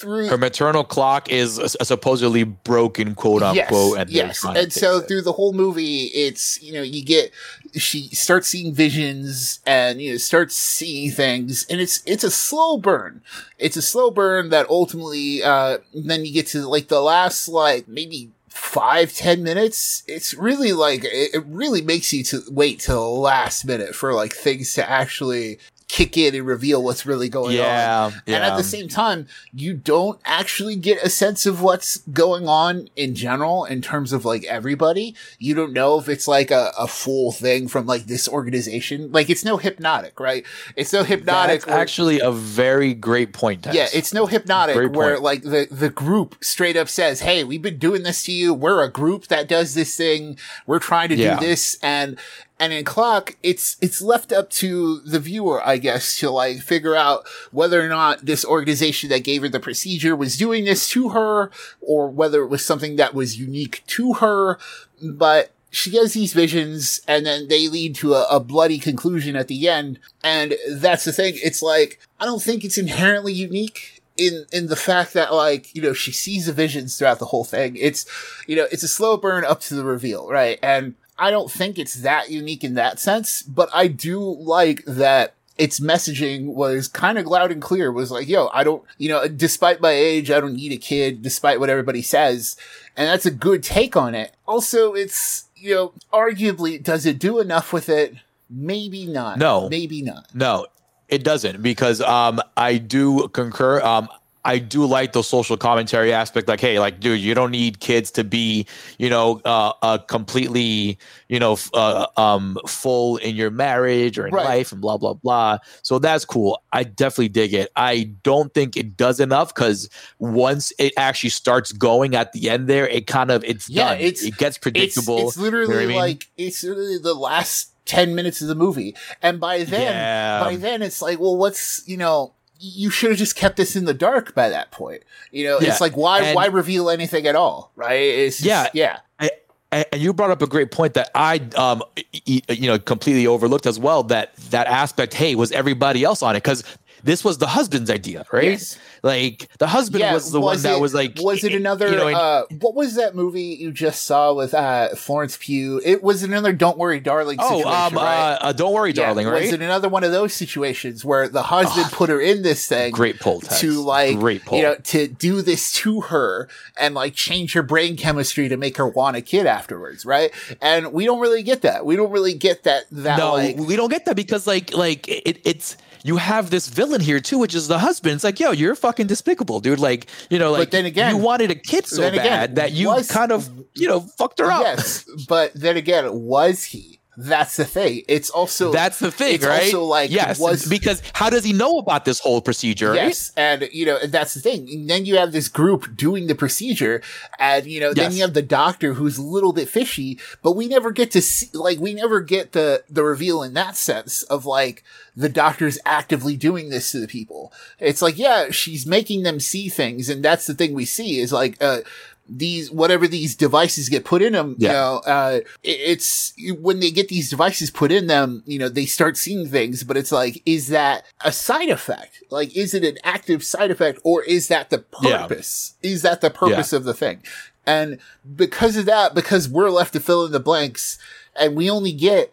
[0.02, 4.44] through Her maternal clock is supposedly broken, quote unquote, and yes.
[4.44, 5.08] And so it.
[5.08, 7.32] through the whole movie, it's you know you get
[7.74, 12.76] she starts seeing visions and you know starts seeing things, and it's it's a slow
[12.76, 13.22] burn.
[13.58, 17.86] It's a slow burn that ultimately, uh, then you get to like the last like
[17.88, 23.14] maybe five ten minutes it's really like it, it really makes you to wait till
[23.14, 25.58] the last minute for like things to actually
[25.92, 28.36] kick in and reveal what's really going on yeah, yeah.
[28.36, 32.88] and at the same time, you don't actually get a sense of what's going on
[32.96, 35.14] in general in terms of like everybody.
[35.38, 39.12] You don't know if it's like a, a full thing from like this organization.
[39.12, 40.46] Like it's no hypnotic, right?
[40.76, 41.60] It's no hypnotic.
[41.60, 43.66] That's where- actually a very great point.
[43.70, 45.22] Yeah, it's no hypnotic Great where point.
[45.22, 48.54] like the, the group straight up says, Hey, we've been doing this to you.
[48.54, 50.38] We're a group that does this thing.
[50.66, 51.38] We're trying to Yeah.
[51.38, 51.78] do this.
[51.82, 52.18] And,
[52.62, 56.94] and in clock, it's, it's left up to the viewer, I guess, to like figure
[56.94, 61.08] out whether or not this organization that gave her the procedure was doing this to
[61.08, 64.60] her or whether it was something that was unique to her.
[65.02, 69.48] But she gets these visions and then they lead to a, a bloody conclusion at
[69.48, 69.98] the end.
[70.22, 71.34] And that's the thing.
[71.42, 75.82] It's like, I don't think it's inherently unique in, in the fact that like, you
[75.82, 77.74] know, she sees the visions throughout the whole thing.
[77.74, 78.06] It's,
[78.46, 80.60] you know, it's a slow burn up to the reveal, right?
[80.62, 85.34] And I don't think it's that unique in that sense, but I do like that
[85.58, 89.28] its messaging was kind of loud and clear was like, yo, I don't, you know,
[89.28, 92.56] despite my age, I don't need a kid, despite what everybody says.
[92.96, 94.34] And that's a good take on it.
[94.46, 98.14] Also, it's, you know, arguably, does it do enough with it?
[98.48, 99.38] Maybe not.
[99.38, 99.68] No.
[99.68, 100.34] Maybe not.
[100.34, 100.66] No,
[101.08, 103.80] it doesn't because um, I do concur.
[103.82, 104.08] Um,
[104.44, 106.48] I do like the social commentary aspect.
[106.48, 108.66] Like, hey, like, dude, you don't need kids to be,
[108.98, 114.26] you know, uh, uh completely, you know, f- uh, um, full in your marriage or
[114.26, 114.44] in Right.
[114.44, 115.58] life and blah blah blah.
[115.82, 116.60] So that's cool.
[116.72, 117.70] I definitely dig it.
[117.76, 122.68] I don't think it does enough because once it actually starts going at the end,
[122.68, 123.98] there, it kind of it's Yeah, done.
[124.00, 125.28] it's- it gets predictable.
[125.28, 125.96] it's literally You know I mean?
[125.96, 128.94] like, it's literally the last 10 minutes of the movie.
[129.22, 130.40] And by then, Yeah.
[130.40, 132.32] by then it's like, well, what's, you know,
[132.64, 135.02] you should have just kept this in the dark by that point.
[135.32, 137.72] You know, Yeah, it's like, why, and- why reveal anything at all?
[137.74, 137.94] Right?
[138.00, 138.98] It's just, Yeah.
[139.18, 139.28] yeah.
[139.72, 141.82] and, and you brought up a great point that I, um,
[142.24, 144.02] you know, completely overlooked as well.
[144.04, 146.42] That that aspect, hey, was everybody else on it?
[146.44, 146.62] Because
[147.02, 148.52] this was the husband's idea, right?
[148.52, 148.78] Yes.
[149.02, 151.90] Like the husband was the one that was like, was it another?
[151.90, 155.80] You know, and- uh, what was that movie you just saw with uh, Florence Pugh?
[155.84, 158.32] It was another "Don't Worry, Darling" oh, situation, um, right?
[158.34, 161.42] uh, uh, don't worry, Yeah, darling, Was it another one of those situations where the
[161.42, 162.92] husband put her in this thing?
[162.92, 163.60] Great pull, Tex.
[163.60, 164.58] to like great pull.
[164.58, 168.76] you know to do this to her and like change her brain chemistry to make
[168.76, 172.34] her want a kid afterwards right and we don't really get that we don't really
[172.34, 176.16] get that that no, like we don't get that because like like it, it's you
[176.16, 178.14] have this villain here too, which is the husband.
[178.14, 179.78] It's like, yo, you're fucking despicable, dude.
[179.78, 182.72] Like, you know, like then again- you wanted a kid so then again, bad that
[182.72, 184.62] you was- kind of, you know, fucked her up.
[184.62, 189.44] yes but then again was he that's the thing it's also That's the thing, it's
[189.44, 189.64] right?
[189.64, 192.92] also like yes, was because how does he know about this whole procedure?
[192.92, 193.08] Right?
[193.08, 194.66] Yes, and you know that's the thing.
[194.72, 197.02] And then you have this group doing the procedure,
[197.38, 200.66] and you know then you have the doctor who's a little bit fishy, but we
[200.66, 204.46] never get to see like we never get the the reveal in that sense of
[204.46, 204.82] like
[205.16, 207.52] the doctor's actively doing this to the people.
[207.78, 211.32] It's like yeah, she's making them see things, and that's the thing we see is
[211.32, 211.80] like uh
[212.28, 214.68] these whatever these devices get put in them Yeah.
[214.68, 218.68] you know uh it- it's when they get these devices put in them you know
[218.68, 222.84] they start seeing things but it's like is that a side effect like is it
[222.84, 225.26] an active side effect or is that the Yeah.
[225.26, 227.22] purpose is that the purpose of the thing
[227.66, 227.98] and
[228.36, 230.98] because of that because we're left to fill in the blanks
[231.34, 232.32] and we only get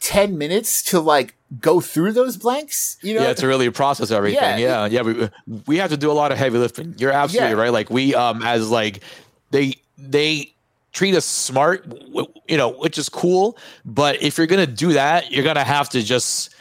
[0.00, 3.22] 10 minutes to like go through those blanks, you know?
[3.22, 4.40] yeah, to really process everything.
[4.42, 4.56] Yeah.
[4.56, 5.02] Yeah, yeah.
[5.02, 5.28] we,
[5.66, 6.94] we have to do a lot of heavy lifting.
[6.98, 7.62] You're absolutely Yeah.
[7.62, 7.72] right.
[7.72, 9.00] Like we, um, as like
[9.50, 10.52] they they
[10.92, 11.84] treat us smart,
[12.48, 13.56] you know, which is cool.
[13.84, 16.54] But if you're gonna do that, you're gonna have to just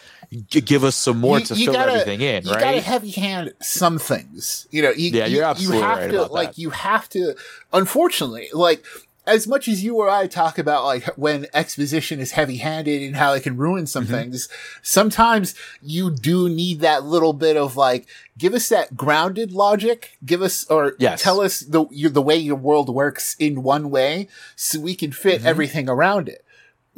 [0.49, 2.83] give us some more You- to you fill gotta- everything in, you gotta right?
[2.83, 4.67] heavy hand some things.
[4.69, 6.57] You know, you, Yeah, you, you're absolutely you have right to like that.
[6.59, 7.35] you have to
[7.73, 8.83] unfortunately, like
[9.29, 13.15] as much as you or I talk about like when exposition is heavy handed and
[13.15, 14.13] how it can ruin some Mm-hmm.
[14.13, 14.49] things,
[14.81, 20.41] sometimes you do need that little bit of like give us that grounded logic, give
[20.41, 21.21] us or Yes.
[21.21, 25.11] tell us the your, the way your world works in one way so we can
[25.11, 25.47] fit Mm-hmm.
[25.47, 26.43] everything around it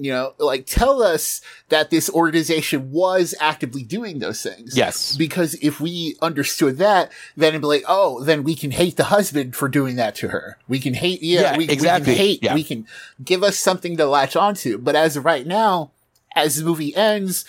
[0.04, 4.76] you know, like tell us that this organization was actively doing those things.
[4.76, 5.16] Yes.
[5.16, 9.06] Because if we understood that, then it'd be like, oh, then we can hate the
[9.06, 10.58] husband for doing that to her.
[10.68, 12.14] We can hate, yeah, Yeah, we, exactly.
[12.14, 12.56] we can hate, Yeah.
[12.56, 12.88] we can
[13.24, 14.78] give us something to latch onto.
[14.78, 15.92] But as of right now,
[16.36, 17.46] as the movie ends,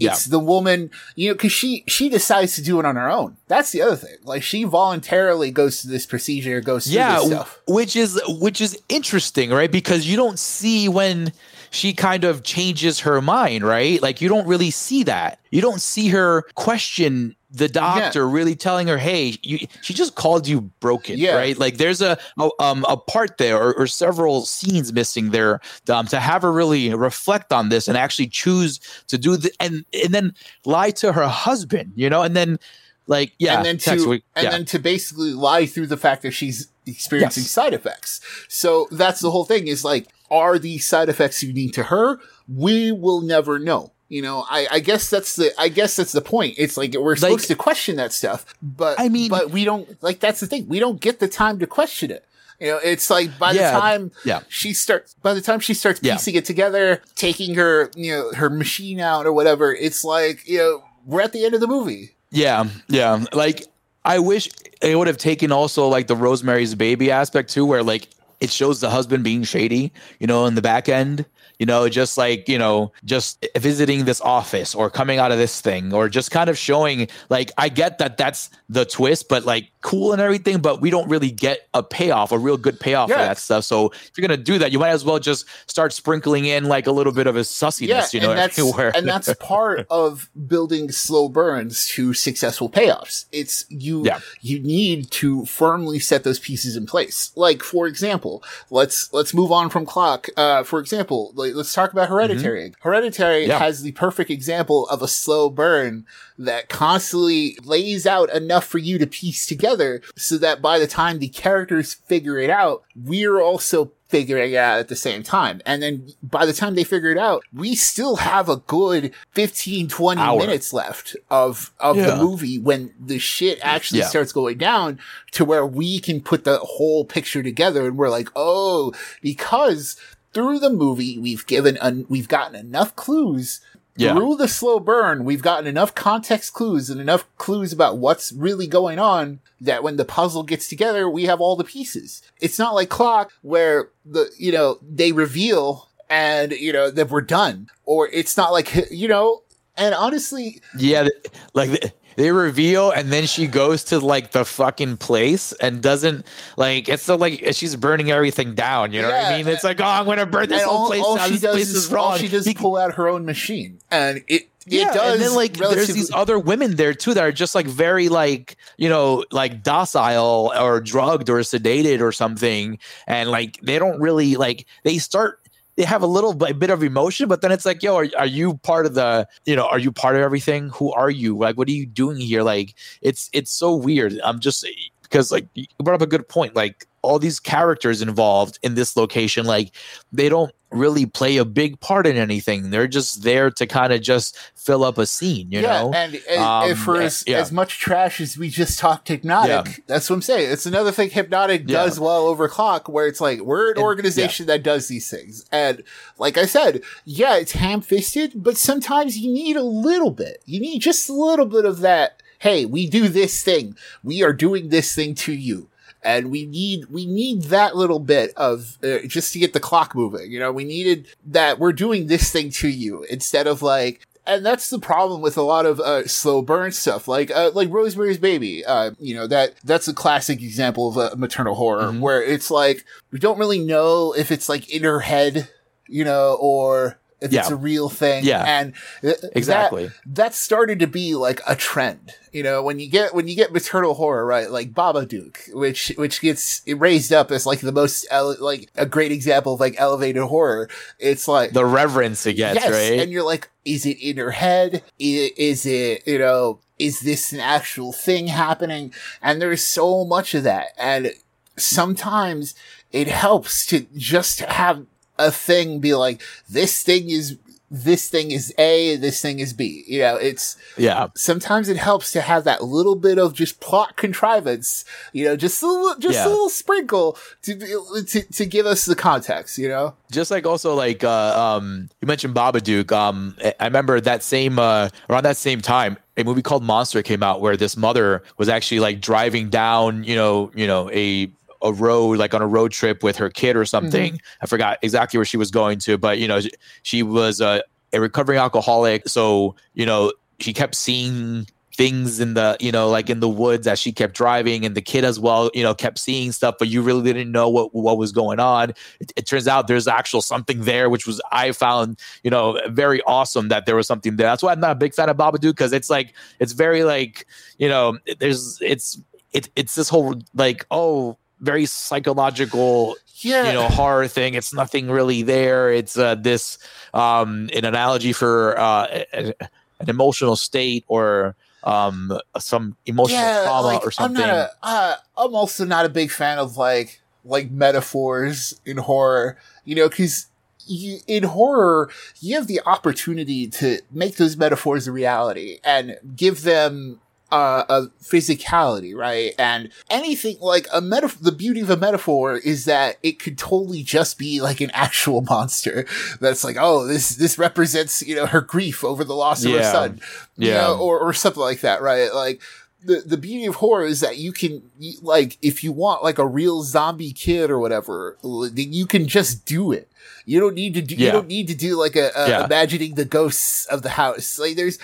[0.00, 3.36] it's the woman, you know, cause she, she decides to do it on her own.
[3.48, 4.16] That's the other thing.
[4.22, 7.58] Like she voluntarily goes to this procedure, goes through yeah, this stuff.
[7.66, 9.72] which is which is interesting, right?
[9.72, 11.32] Because you don't see when
[11.70, 14.00] she kind of changes her mind, right?
[14.02, 15.40] Like you don't really see that.
[15.50, 20.46] You don't see her question the doctor really telling her, "Hey, you, she just called
[20.46, 21.36] you broken," Yeah.
[21.36, 21.58] right?
[21.58, 26.06] Like there's a, a um a part there or, or several scenes missing there um,
[26.08, 30.12] to have her really reflect on this and actually choose to do the and and
[30.12, 30.34] then
[30.66, 32.58] lie to her husband, you know, and then
[33.06, 34.50] like yeah, and then to and yeah.
[34.50, 37.50] then to basically lie through the fact that she's experiencing Yes.
[37.50, 38.20] side effects.
[38.48, 42.18] So that's the whole thing is like, are these side effects unique to her?
[42.48, 43.92] We will never know.
[44.08, 46.54] You know, I, I guess that's the I guess that's the point.
[46.56, 50.18] It's like we're supposed to question that stuff, but I mean- but we don't like
[50.20, 50.66] that's the thing.
[50.66, 52.24] We don't get the time to question it.
[52.58, 54.40] You know, it's like by Yeah, the time yeah.
[54.48, 56.14] she starts by the time she starts Yeah.
[56.14, 60.58] piecing it together, taking her you know her machine out or whatever, it's like you
[60.58, 62.12] know we're at the end of the movie.
[62.30, 63.24] Yeah, yeah.
[63.34, 63.64] Like
[64.06, 64.48] I wish
[64.80, 68.08] it would have taken also like the Rosemary's Baby aspect too, where like
[68.40, 71.26] it shows the husband being shady, you know, in the back end.
[71.58, 75.60] You know, just like, you know, just visiting this office or coming out of this
[75.60, 79.70] thing or just kind of showing like I get that that's the twist, but like
[79.80, 83.16] cool and everything, but we don't really get a payoff, a real good payoff for
[83.16, 83.64] that stuff.
[83.64, 86.86] So if you're gonna do that, you might as well just start sprinkling in like
[86.86, 88.92] a little bit of a sussiness, you know, and that's, everywhere.
[88.94, 93.24] and that's part of building slow burns to successful payoffs.
[93.32, 94.20] It's you Yeah.
[94.40, 97.32] you need to firmly set those pieces in place.
[97.34, 100.26] Like for example, let's let's move on from clock.
[100.36, 102.72] Uh, for example, like, let's talk about Hereditary.
[102.80, 103.50] Hereditary Mm-hmm.
[103.50, 103.58] Yeah.
[103.58, 106.06] has the perfect example of a slow burn
[106.38, 111.18] that constantly lays out enough for you to piece together so that by the time
[111.18, 115.60] the characters figure it out, we're also figuring it out at the same time.
[115.66, 119.88] And then by the time they figure it out, we still have a good 15,
[119.88, 120.38] 20 Hour.
[120.38, 124.06] minutes left of, of the movie when the shit actually Yeah.
[124.06, 124.98] starts going down
[125.32, 129.96] to where we can put the whole picture together and we're like, oh, because
[130.38, 133.60] through the movie, we've given, un- we've gotten enough clues
[133.96, 134.14] Yeah.
[134.14, 138.68] through the slow burn, we've gotten enough context clues and enough clues about what's really
[138.68, 142.22] going on that when the puzzle gets together, we have all the pieces.
[142.40, 147.20] It's not like clock where the, you know, they reveal and, you know, that we're
[147.22, 147.68] done.
[147.84, 149.42] Or it's not like, you know,
[149.76, 151.08] and honestly, Yeah,
[151.54, 156.26] like they reveal, and then she goes to like the fucking place and doesn't
[156.56, 158.92] like it's so like she's burning everything down.
[158.92, 159.46] You know what I mean?
[159.46, 161.26] It's like, oh, I'm gonna burn this whole all, place all down.
[161.28, 162.18] she This does place is, is wrong.
[162.18, 163.78] she does He- pull out her own machine.
[163.88, 165.12] And it, yeah, it does.
[165.14, 168.56] and then like there's these other women there too that are just like very like
[168.76, 174.34] you know like docile or drugged or sedated or something, and like they don't really
[174.34, 175.40] like they start.
[175.78, 178.56] They have a little bit of emotion, but then it's like, yo, are, are you
[178.58, 180.70] part of the, you know, are you part of everything?
[180.70, 181.38] Who are you?
[181.38, 182.42] Like, what are you doing here?
[182.42, 184.18] Like, it's it's so weird.
[184.24, 184.66] I'm just
[185.02, 186.56] because like you brought up a good point.
[186.56, 189.70] Like all these characters involved in this location, like
[190.12, 192.68] they don't really play a big part in anything.
[192.68, 195.92] They're just there to kind of just fill up a scene, you yeah, know?
[195.94, 197.38] and, and Um, and for as, yeah.
[197.38, 200.52] as much trash as we just talked hypnotic, that's what I'm saying.
[200.52, 201.84] It's another thing hypnotic Yeah.
[201.84, 205.46] does well over clock, where it's like we're an And- organization that does these things,
[205.50, 205.82] and
[206.18, 210.42] like I said, yeah, it's ham fisted, but sometimes you need a little bit.
[210.44, 212.22] You need just a little bit of that.
[212.40, 213.74] Hey, we do this thing.
[214.04, 215.68] We are doing this thing to you.
[216.02, 219.94] And we need, we need that little bit of, uh, just to get the clock
[219.94, 220.30] moving.
[220.30, 224.44] You know, we needed that we're doing this thing to you instead of like, and
[224.44, 228.18] that's the problem with a lot of uh, slow burn stuff, like uh, like Rosemary's
[228.18, 228.62] Baby.
[228.64, 232.00] Uh, you know that that's a classic example of a maternal horror Mhm.
[232.00, 235.48] where it's like we don't really know if it's like in her head,
[235.86, 237.40] you know, or if Yeah.
[237.40, 238.24] it's a real thing.
[238.24, 238.44] Yeah.
[238.46, 239.90] and th- Exactly.
[240.06, 242.12] That, started to be like a trend.
[242.32, 244.50] You know, when you get when you get maternal horror, right?
[244.50, 249.10] Like Babadook, which which gets raised up as like the most ele- like a great
[249.12, 250.68] example of like elevated horror.
[250.98, 253.00] It's like The reverence it gets, yes, right?
[253.00, 254.82] and you're like, is it in her head?
[254.98, 256.60] Is it you know?
[256.78, 258.92] Is this an actual thing happening?
[259.20, 261.12] And there's so much of that, and
[261.56, 262.54] sometimes
[262.92, 264.86] it helps to just have
[265.18, 267.36] a thing be like, this thing is
[267.70, 269.84] this thing is A, this thing is B.
[269.86, 271.08] You know, it's yeah.
[271.14, 275.62] sometimes it helps to have that little bit of just plot contrivance, you know, just
[275.62, 276.28] a little, just Yeah.
[276.28, 279.94] a little sprinkle to, be- to to give us the context, you know.
[280.10, 282.90] just like also like uh, um you mentioned Babadook.
[282.90, 287.02] Um I I remember that same uh around that same time a movie called Monster
[287.02, 291.30] came out where this mother was actually like driving down, you know, you know, a
[291.62, 294.14] a road like on a road trip with her kid or something.
[294.40, 296.50] I forgot exactly where she was going to, but you know, she,
[296.82, 297.60] she was uh,
[297.92, 301.46] a recovering alcoholic, so you know, she kept seeing
[301.78, 304.82] things in the you know like in the woods as she kept driving and the
[304.82, 307.96] kid as well you know kept seeing stuff but you really didn't know what what
[307.96, 308.70] was going on.
[308.98, 313.00] It, it turns out there's actual something there which was i found you know very
[313.02, 314.26] awesome that there was something there.
[314.26, 317.28] That's why i'm not a big fan of babadook because it's like it's very like
[317.58, 319.00] you know there's it's
[319.32, 324.34] it, it's this whole like oh very psychological Yeah, you know horror thing.
[324.34, 325.70] It's nothing really there.
[325.72, 326.58] It's uh, this
[326.94, 329.34] um an analogy for uh a- a-
[329.80, 334.94] an emotional state or um some emotional trauma like, or something I'm not a, uh,
[335.16, 340.26] I'm also not a big fan of like like metaphors in horror, you know, because
[340.66, 346.42] you, in horror you have the opportunity to make those metaphors a reality and give
[346.42, 347.00] them
[347.30, 349.34] uh, a physicality, right?
[349.38, 353.82] And anything like a metaphor, the beauty of a metaphor is that it could totally
[353.82, 355.86] just be like an actual monster
[356.20, 359.58] that's like, oh, this, this represents, you know, her grief over the loss of her
[359.58, 359.72] Yeah.
[359.72, 360.00] son,
[360.36, 360.54] you Yeah.
[360.58, 362.12] know, or, or something like that, right?
[362.14, 362.40] Like,
[362.82, 364.62] the, the beauty of horror is that you can,
[365.02, 369.44] like, if you want like a real zombie kid or whatever, then you can just
[369.44, 369.90] do it.
[370.24, 372.44] You don't need to do, you don't need to do like a, a Yeah.
[372.44, 374.38] imagining the ghosts of the house.
[374.38, 374.78] Like, there's,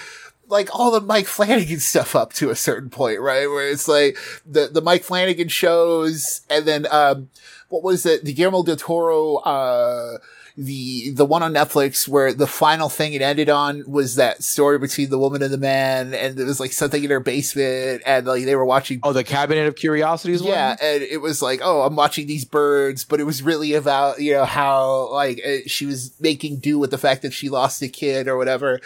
[0.48, 3.46] like all the Mike Flanagan stuff up to a certain point, right?
[3.46, 4.16] Where it's like
[4.46, 7.30] the, the Mike Flanagan shows and then, um,
[7.68, 8.24] what was it?
[8.24, 10.18] The Guillermo del Toro, uh,
[10.56, 14.78] the, the one on Netflix where the final thing it ended on was that story
[14.78, 18.24] between the woman and the man and there was like something in her basement and
[18.24, 20.78] like they were watching oh the cabinet of curiosities yeah, one?
[20.80, 24.34] and it was like, oh, I'm watching these birds, but it was really about you
[24.34, 27.88] know how like uh, she was making do with the fact that she lost a
[27.88, 28.80] kid or whatever,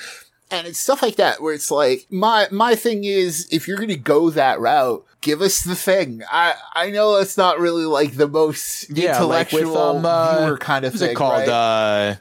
[0.51, 3.97] and it's stuff like that where it's like my my thing is if you're gonna
[3.97, 6.23] go that route, give us the thing.
[6.31, 10.45] I I know it's not really like the most Yeah, like with, intellectual um, uh,
[10.47, 11.11] viewer kind of was thing.
[11.11, 11.49] it called right?
[11.49, 12.15] uh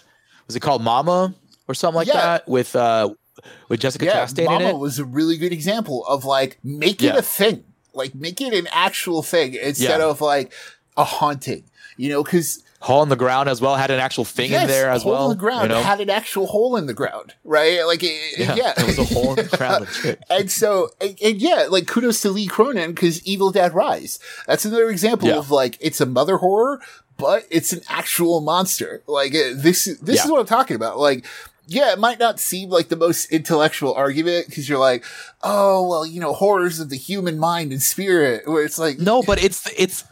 [0.48, 1.34] was it called mama
[1.68, 2.14] or something like Yeah.
[2.14, 3.14] that with uh
[3.70, 7.02] with jessica yeah, chastain Mama in it was a really good example of like make
[7.04, 7.18] it Yeah.
[7.18, 7.64] a thing,
[7.94, 10.52] like make it an actual thing instead of like
[10.98, 11.64] a haunting.
[11.98, 14.90] You know, because hole in the ground as well had an actual thing in there
[14.92, 15.82] as hole well in the ground you know?
[15.82, 17.84] had an actual hole in the ground, right?
[17.86, 19.88] Like, it, yeah, yeah, there was a hole in the ground
[20.30, 24.20] and so, and, and yeah, like kudos to Lee Cronin because Evil Dead Rise.
[24.46, 25.38] That's another example Yeah.
[25.38, 26.80] of like it's a mother horror,
[27.18, 29.02] but it's an actual monster.
[29.08, 31.00] Like uh, this, this is what I'm talking about.
[31.00, 31.26] Like.
[31.70, 35.04] Yeah, it might not seem like the most intellectual argument because you're like,
[35.44, 39.22] oh, well, you know, horrors of the human mind and spirit, where it's like, No,
[39.22, 40.06] but it's it's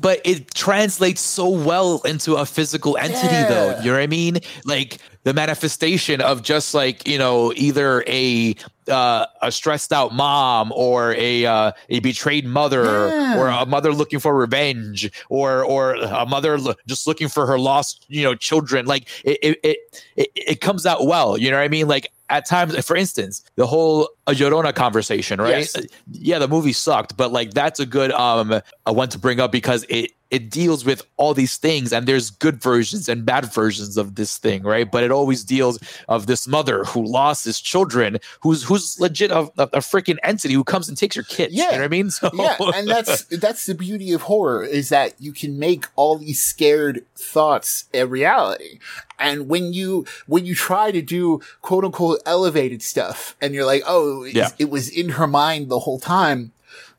[0.00, 3.78] but it translates so well into a physical entity though.
[3.80, 4.38] You know what I mean?
[4.64, 8.54] Like the manifestation of just like, you know, either a
[8.88, 13.38] uh, a stressed out mom or a uh, a betrayed mother Yeah.
[13.38, 17.58] or a mother looking for revenge or or a mother lo- just looking for her
[17.58, 18.86] lost, you know, children.
[18.86, 21.88] Like it it, it it it comes out well, you know what I mean?
[21.88, 25.68] Like at times, for instance, the whole a Llorona conversation, right?
[25.74, 25.76] Yes.
[26.12, 29.84] yeah, the movie sucked, but like that's a good um one to bring up because
[29.88, 34.16] it it deals with all these things and there's good versions and bad versions of
[34.16, 34.90] this thing, right?
[34.90, 39.50] But it always deals of this mother who lost his children, who's who's legit a,
[39.56, 41.54] a, a freaking entity who comes and takes your kids.
[41.54, 41.64] Yeah.
[41.64, 42.10] you know what I mean?
[42.18, 46.18] So yeah, and that's that's the beauty of horror is that you can make all
[46.18, 48.80] these scared thoughts a reality.
[49.20, 53.82] And when you when you try to do quote unquote elevated stuff, and you're like,
[53.86, 54.50] oh, it, Yeah.
[54.58, 56.52] it was in her mind the whole time,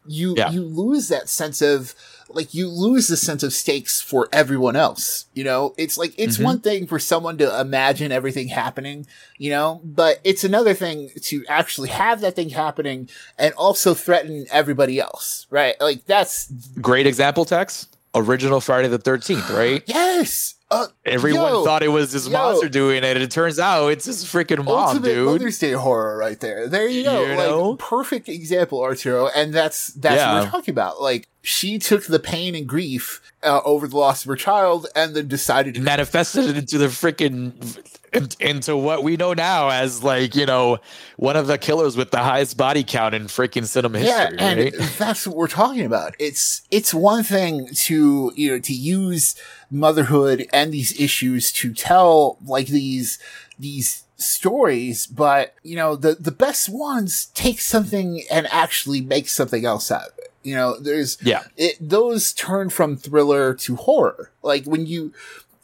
[0.07, 0.49] you Yeah.
[0.51, 1.93] you lose that sense of
[2.31, 5.25] like you lose the sense of stakes for everyone else.
[5.33, 6.43] You know, it's like it's Mhm.
[6.43, 9.07] one thing for someone to imagine everything happening,
[9.39, 13.09] you know, but it's another thing to actually have that thing happening
[13.39, 15.73] and also threaten everybody else, right?
[15.81, 16.49] Like that's
[16.79, 17.87] great example, Tex.
[18.15, 19.83] Original Friday the Thirteenth, right?
[19.85, 20.55] yes.
[20.71, 22.33] Uh, Everyone yo, thought it was this yo.
[22.33, 25.25] monster doing it, and it turns out it's his freaking mom, dude.
[25.25, 26.67] Mother's Day horror right there.
[26.67, 27.23] There you go.
[27.23, 27.75] You like know?
[27.77, 31.01] perfect example, Arturo, and that's that's what we're talking about.
[31.01, 35.15] Like she took the pain and grief uh, over the loss of her child, and
[35.15, 37.83] then decided to manifested it into the freaking in-
[38.39, 40.79] into what we know now as like you know
[41.17, 44.35] one of the killers with the highest body count in freaking cinema history.
[44.37, 44.73] yeah, and right?
[44.97, 46.15] that's what we're talking about.
[46.19, 49.35] It's it's one thing to you know to use
[49.71, 53.19] motherhood and these issues to tell like these
[53.57, 59.65] these stories, but you know the the best ones take something and actually make something
[59.65, 60.31] else out of it.
[60.43, 64.31] You know, there's yeah, it those turn from thriller to horror.
[64.41, 65.13] Like when you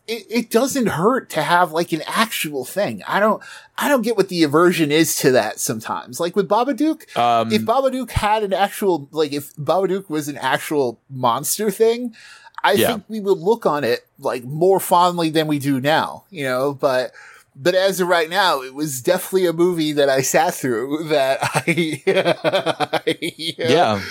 [0.07, 3.01] it, it doesn't hurt to have like an actual thing.
[3.07, 3.41] I don't
[3.77, 6.19] I don't get what the aversion is to that sometimes.
[6.19, 10.99] Like with Babadook, um, if Babadook had an actual like if Babadook was an actual
[11.09, 12.15] monster thing,
[12.63, 12.87] I Yeah.
[12.87, 16.73] think we would look on it like more fondly than we do now, you know,
[16.73, 17.11] but
[17.57, 21.39] but as of right now, it was definitely a movie that I sat through that
[21.41, 21.63] I,
[23.57, 23.97] yeah.
[23.97, 24.01] It-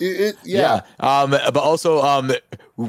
[0.00, 0.82] it- yeah.
[1.00, 1.20] Yeah.
[1.22, 2.32] Um, but also, um,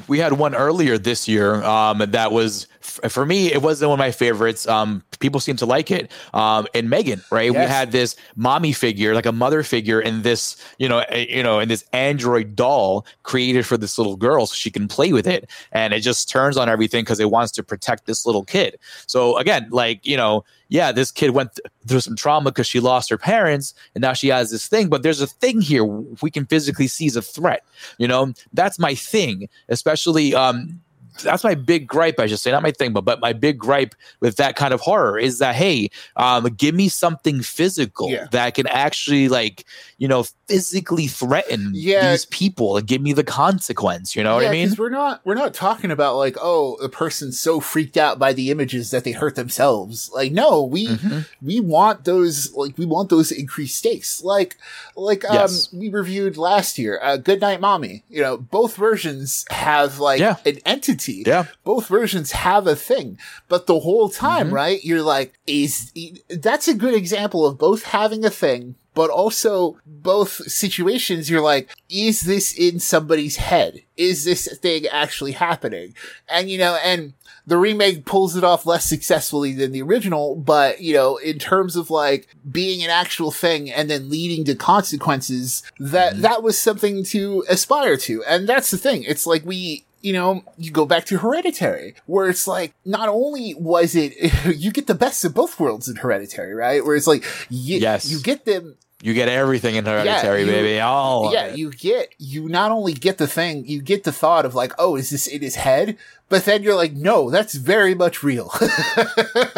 [0.08, 1.64] we had one earlier this year.
[1.64, 3.51] Um, that was for me.
[3.51, 4.67] It wasn't one of my favorites.
[4.67, 6.11] Um, people seem to like it.
[6.33, 7.51] Um, in Megan, right?
[7.51, 11.43] We had this mommy figure, like a mother figure, in this, you know, a, you
[11.43, 15.27] know, in this android doll created for this little girl, so she can play with
[15.27, 18.77] it, and it just turns on everything because it wants to protect this little kid.
[19.05, 22.79] So again, like you know, yeah, this kid went th- through some trauma because she
[22.79, 24.89] lost her parents, and now she has this thing.
[24.89, 27.63] But there's a thing here we can physically see as a threat.
[27.97, 30.35] You know, that's my thing, especially.
[30.35, 30.81] Um,
[31.24, 33.95] that's my big gripe, I should say, not my thing, but but my big gripe
[34.20, 38.28] with that kind of horror is that hey, um, give me something physical Yeah.
[38.32, 39.65] that can actually like
[39.97, 42.11] you know physically threaten Yeah.
[42.11, 44.15] these people and give me the consequence.
[44.15, 44.74] You know what I mean?
[44.78, 48.51] We're not we're not talking about like oh the person's so freaked out by the
[48.51, 50.09] images that they hurt themselves.
[50.13, 51.26] Like no, we Mhm.
[51.41, 54.24] we want those like we want those increased stakes.
[54.24, 54.55] Like
[54.95, 55.70] like um Yes.
[55.74, 58.03] we reviewed last year, uh, Good Night Mommy.
[58.09, 61.07] You know both versions have like an entity.
[61.08, 61.45] Yeah.
[61.64, 64.53] Both versions have a thing, but the whole time, Mhm.
[64.53, 64.84] right?
[64.84, 65.91] You're like, is
[66.30, 71.30] that's a good example of both having a thing, but also both situations.
[71.30, 73.82] You're like, is this in somebody's head?
[73.95, 75.93] Is this thing actually happening?
[76.28, 77.14] And you know, and
[77.45, 81.76] the remake pulls it off less successfully than the original, but you know, in terms
[81.78, 86.22] of like being an actual thing and then leading to consequences, that Mhm.
[86.22, 88.24] that was something to aspire to.
[88.26, 89.03] And that's the thing.
[89.03, 93.53] It's like we you know, you go back to Hereditary, where it's like, not only
[93.55, 94.14] was it,
[94.58, 96.84] you get the best of both worlds in Hereditary, right?
[96.86, 98.10] Where it's like, you, Yes.
[98.10, 100.79] you get them, You get everything in Hereditary, you- baby.
[100.79, 104.55] All yeah, you get, you not only get the thing, you get the thought of
[104.55, 105.97] like, oh, is this in his head?
[106.29, 108.51] But then you're like, no, that's very much real.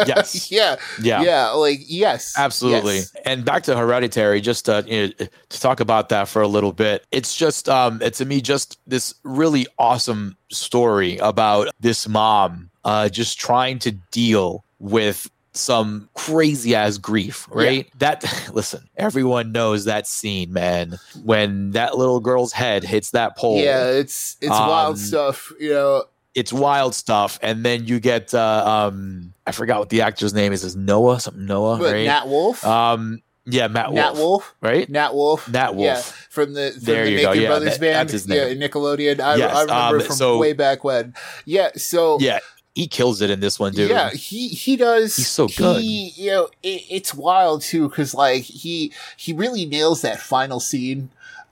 [0.06, 0.50] Yes.
[0.50, 0.76] yeah.
[1.00, 1.22] yeah.
[1.22, 1.48] Yeah.
[1.50, 2.34] Like, yes.
[2.36, 2.96] Absolutely.
[2.96, 3.16] Yes.
[3.24, 6.72] And back to Hereditary, just to, you know, to talk about that for a little
[6.72, 7.04] bit.
[7.10, 13.08] It's just, um, it's to me, just this really awesome story about this mom uh,
[13.08, 17.88] just trying to deal with some crazy ass grief, right?
[17.98, 23.58] That, listen, everyone knows that scene, man, when that little girl's head hits that pole.
[23.58, 23.86] Yeah.
[23.88, 26.04] It's, it's Um, wild stuff, you know.
[26.34, 27.38] It's wild stuff.
[27.42, 31.18] And then you get, uh, um, I forgot what the actor's name is, is Noah,
[31.18, 32.06] something Noah, But right?
[32.06, 34.88] Nat Wolff, um, yeah, Matt Wolf, Nat Wolff, right?
[34.88, 35.48] Nat Wolff.
[35.48, 35.84] Nat Wolff.
[35.84, 37.32] Yeah, from the from There the Naked go.
[37.32, 38.12] Yeah, Brothers that- band.
[38.60, 38.68] Yeah.
[38.68, 39.18] Nickelodeon.
[39.18, 41.14] I, Yes, I remember um, from so- way back when.
[41.46, 42.38] Yeah, so Yeah,
[42.80, 43.90] he kills it in this one, dude.
[43.90, 45.16] yeah, he he does.
[45.16, 45.82] He's so good.
[45.82, 50.60] He, you know, it, it's wild too because like he he really nails that final
[50.60, 51.10] scene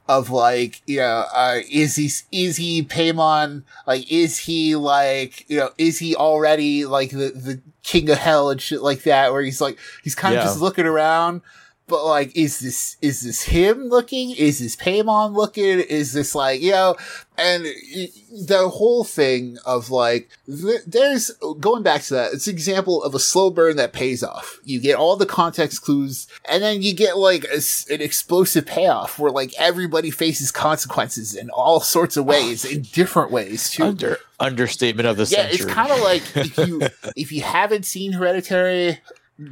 [0.08, 5.58] of like you know uh, is he is he Paimon like is he like you
[5.58, 9.42] know is he already like the the king of hell and shit like that where
[9.42, 10.46] he's like he's kind of Yeah.
[10.46, 11.42] just looking around
[11.88, 14.30] but like is this is this him looking?
[14.30, 15.80] Is this Paimon looking?
[15.80, 16.96] Is this like you know
[17.38, 21.30] and the whole thing of like there's
[21.60, 24.58] going back to that it's an example of a slow burn that pays off.
[24.64, 27.60] You get all the context clues and then you get like a
[27.92, 32.28] an explosive payoff where like everybody faces consequences in all sorts of oh.
[32.28, 33.84] ways in different ways too.
[33.84, 35.54] Under understatement of the yeah, century.
[35.54, 36.82] it's kind of like if you
[37.16, 38.98] if you haven't seen Hereditary,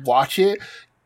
[0.05, 0.61] watch it.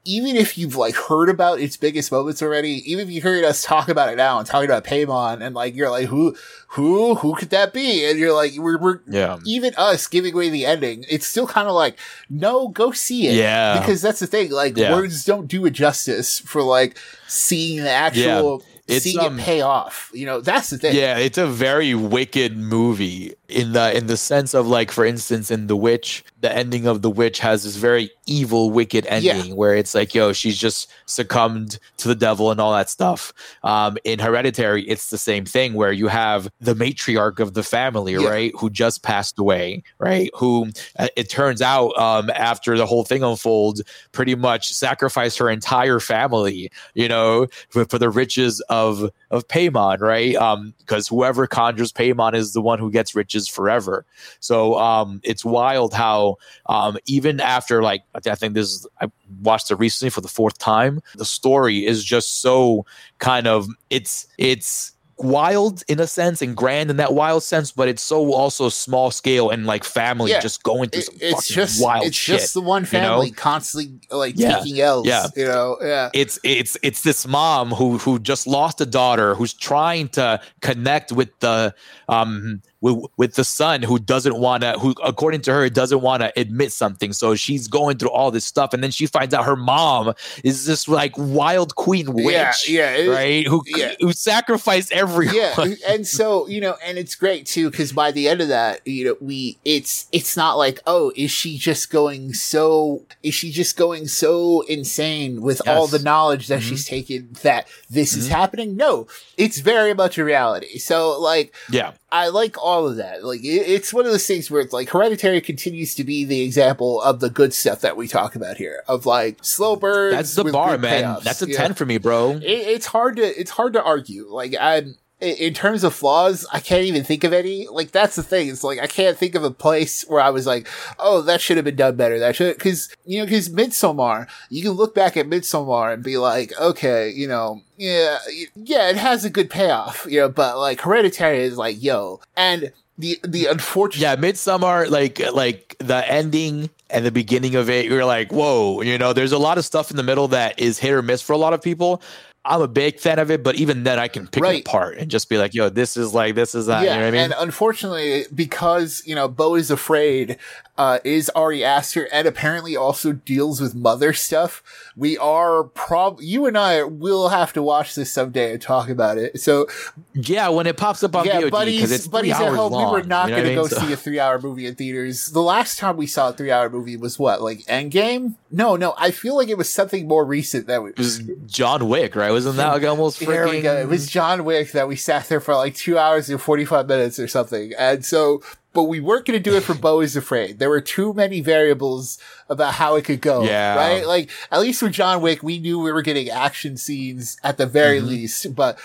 [0.06, 3.62] Even if you've like heard about its biggest moments already, even if you heard us
[3.62, 6.34] talk about it now and talking about Paimon, and like you're like, who,
[6.68, 8.06] who, who could that be?
[8.08, 11.04] And you're like, we're, we're yeah, even us giving away the ending.
[11.10, 11.98] It's still kind of like,
[12.30, 13.34] no, go see it.
[13.34, 13.78] yeah.
[13.78, 14.94] Because that's the thing, like Yeah.
[14.94, 16.96] words don't do it justice for like
[17.28, 20.10] seeing the actual, It's, seeing um, it pay off.
[20.14, 20.96] You know, that's the thing.
[20.96, 25.50] yeah, it's a very wicked movie in the in the sense of like for instance
[25.50, 29.54] in the witch the ending of the witch has this very evil wicked ending Yeah.
[29.54, 33.32] where it's like yo she's just succumbed to the devil and all that stuff
[33.62, 38.14] um in hereditary it's the same thing where you have the matriarch of the family
[38.14, 38.28] Yeah.
[38.28, 43.04] right who just passed away right who uh, it turns out um after the whole
[43.04, 43.82] thing unfolds
[44.12, 50.00] pretty much sacrificed her entire family you know for, for the riches of of Paimon
[50.00, 50.34] right?
[50.36, 54.04] Um, because whoever conjures Paimon is the one who gets riches forever.
[54.40, 56.36] So um, it's wild how
[56.66, 59.10] um, even after like I think this is, I
[59.42, 61.00] watched it recently for the fourth time.
[61.16, 62.84] The story is just so
[63.18, 67.88] kind of it's it's wild in a sense and grand in that wild sense, but
[67.88, 70.40] it's so also small scale and like family Yeah.
[70.40, 72.40] just going through It- some it's just wild it's shit.
[72.40, 72.88] just the one know?
[72.88, 74.60] family constantly like Yeah.
[74.60, 75.06] taking L's.
[75.06, 75.26] Yeah.
[75.36, 76.08] You know, yeah.
[76.14, 81.12] it's it's it's this mom who who just lost a daughter who's trying to connect
[81.12, 81.74] with the
[82.08, 86.22] um with, with the son who doesn't want to who according to her doesn't want
[86.22, 87.12] to admit something.
[87.12, 90.14] So she's going through all this stuff and then she finds out her mom
[90.44, 93.94] is this like wild queen witch Yeah, yeah, right who yeah.
[94.00, 95.34] who sacrificed everyone.
[95.34, 95.54] Yeah
[95.88, 99.04] and so you know and it's great too because by the end of that you
[99.04, 103.76] know we it's it's not like oh is she just going so is she just
[103.76, 106.68] going so insane with all the knowledge that Mhm.
[106.68, 108.30] she's taken that this is Mhm.
[108.32, 108.76] happening?
[108.76, 109.06] No
[109.36, 110.78] it's very much a reality.
[110.78, 111.92] So like yeah.
[112.12, 113.24] I like all of that.
[113.24, 116.42] Like it, it's one of those things where it's like Hereditary continues to be the
[116.42, 118.82] example of the good stuff that we talk about here.
[118.88, 120.14] Of like slow burns.
[120.16, 121.22] that's the bar man payoffs.
[121.22, 121.56] that's a Yeah.
[121.58, 124.26] 10 for me bro It, it's hard to it's hard to argue.
[124.30, 127.66] Like I'm in- terms of flaws, I can't even think of any.
[127.68, 128.48] Like that's the thing.
[128.48, 130.68] It's like I can't think of a place where I was like,
[130.98, 134.62] "Oh, that should have been done better." That should because you know because Midsommar, you
[134.62, 138.18] can look back at Midsommar and be like, "Okay, you know, yeah,
[138.54, 142.72] yeah, it has a good payoff." You know, but like Hereditary is like, "Yo," and
[143.00, 148.04] the the unfortunate yeah Midsommar like like the ending and the beginning of it you're
[148.04, 150.92] like whoa you know there's a lot of stuff in the middle that is hit
[150.92, 152.02] or miss for a lot of people
[152.44, 154.60] i'm a big fan of it but even then i can pick Right.
[154.60, 157.00] it apart and just be like yo this is like this is that yeah, you
[157.00, 160.38] know i mean and unfortunately, because you know, Beau is afraid,
[160.78, 164.62] uh, is Ari Aster, and apparently also deals with mother stuff.
[164.96, 169.18] We are prob you and I will have to watch this someday and talk about
[169.18, 169.40] it.
[169.40, 169.66] So
[170.14, 172.72] yeah when it pops up on yeah, VOD because buddies, it's buddies three at home,
[172.72, 173.66] long, we were not you know going to go?
[173.66, 175.26] So- see a three-hour movie in theaters.
[175.26, 178.34] The last time we saw a three-hour movie was what, like Endgame?
[178.50, 180.90] No, no, I feel like it was something more recent that we.
[180.90, 183.76] it was john wick right wasn't that like almost Here we freaking go.
[183.76, 187.18] It was John Wick that we sat there for like two hours and 45 minutes
[187.18, 187.72] or something.
[187.78, 190.58] And so, but we weren't going to do it for Beau is Afraid.
[190.58, 192.18] There were too many variables
[192.48, 193.42] about how it could go.
[193.42, 193.74] Yeah.
[193.76, 194.06] Right?
[194.06, 197.66] Like, at least with John Wick, we knew we were getting action scenes at the
[197.66, 198.06] very Mhm.
[198.06, 198.78] least, but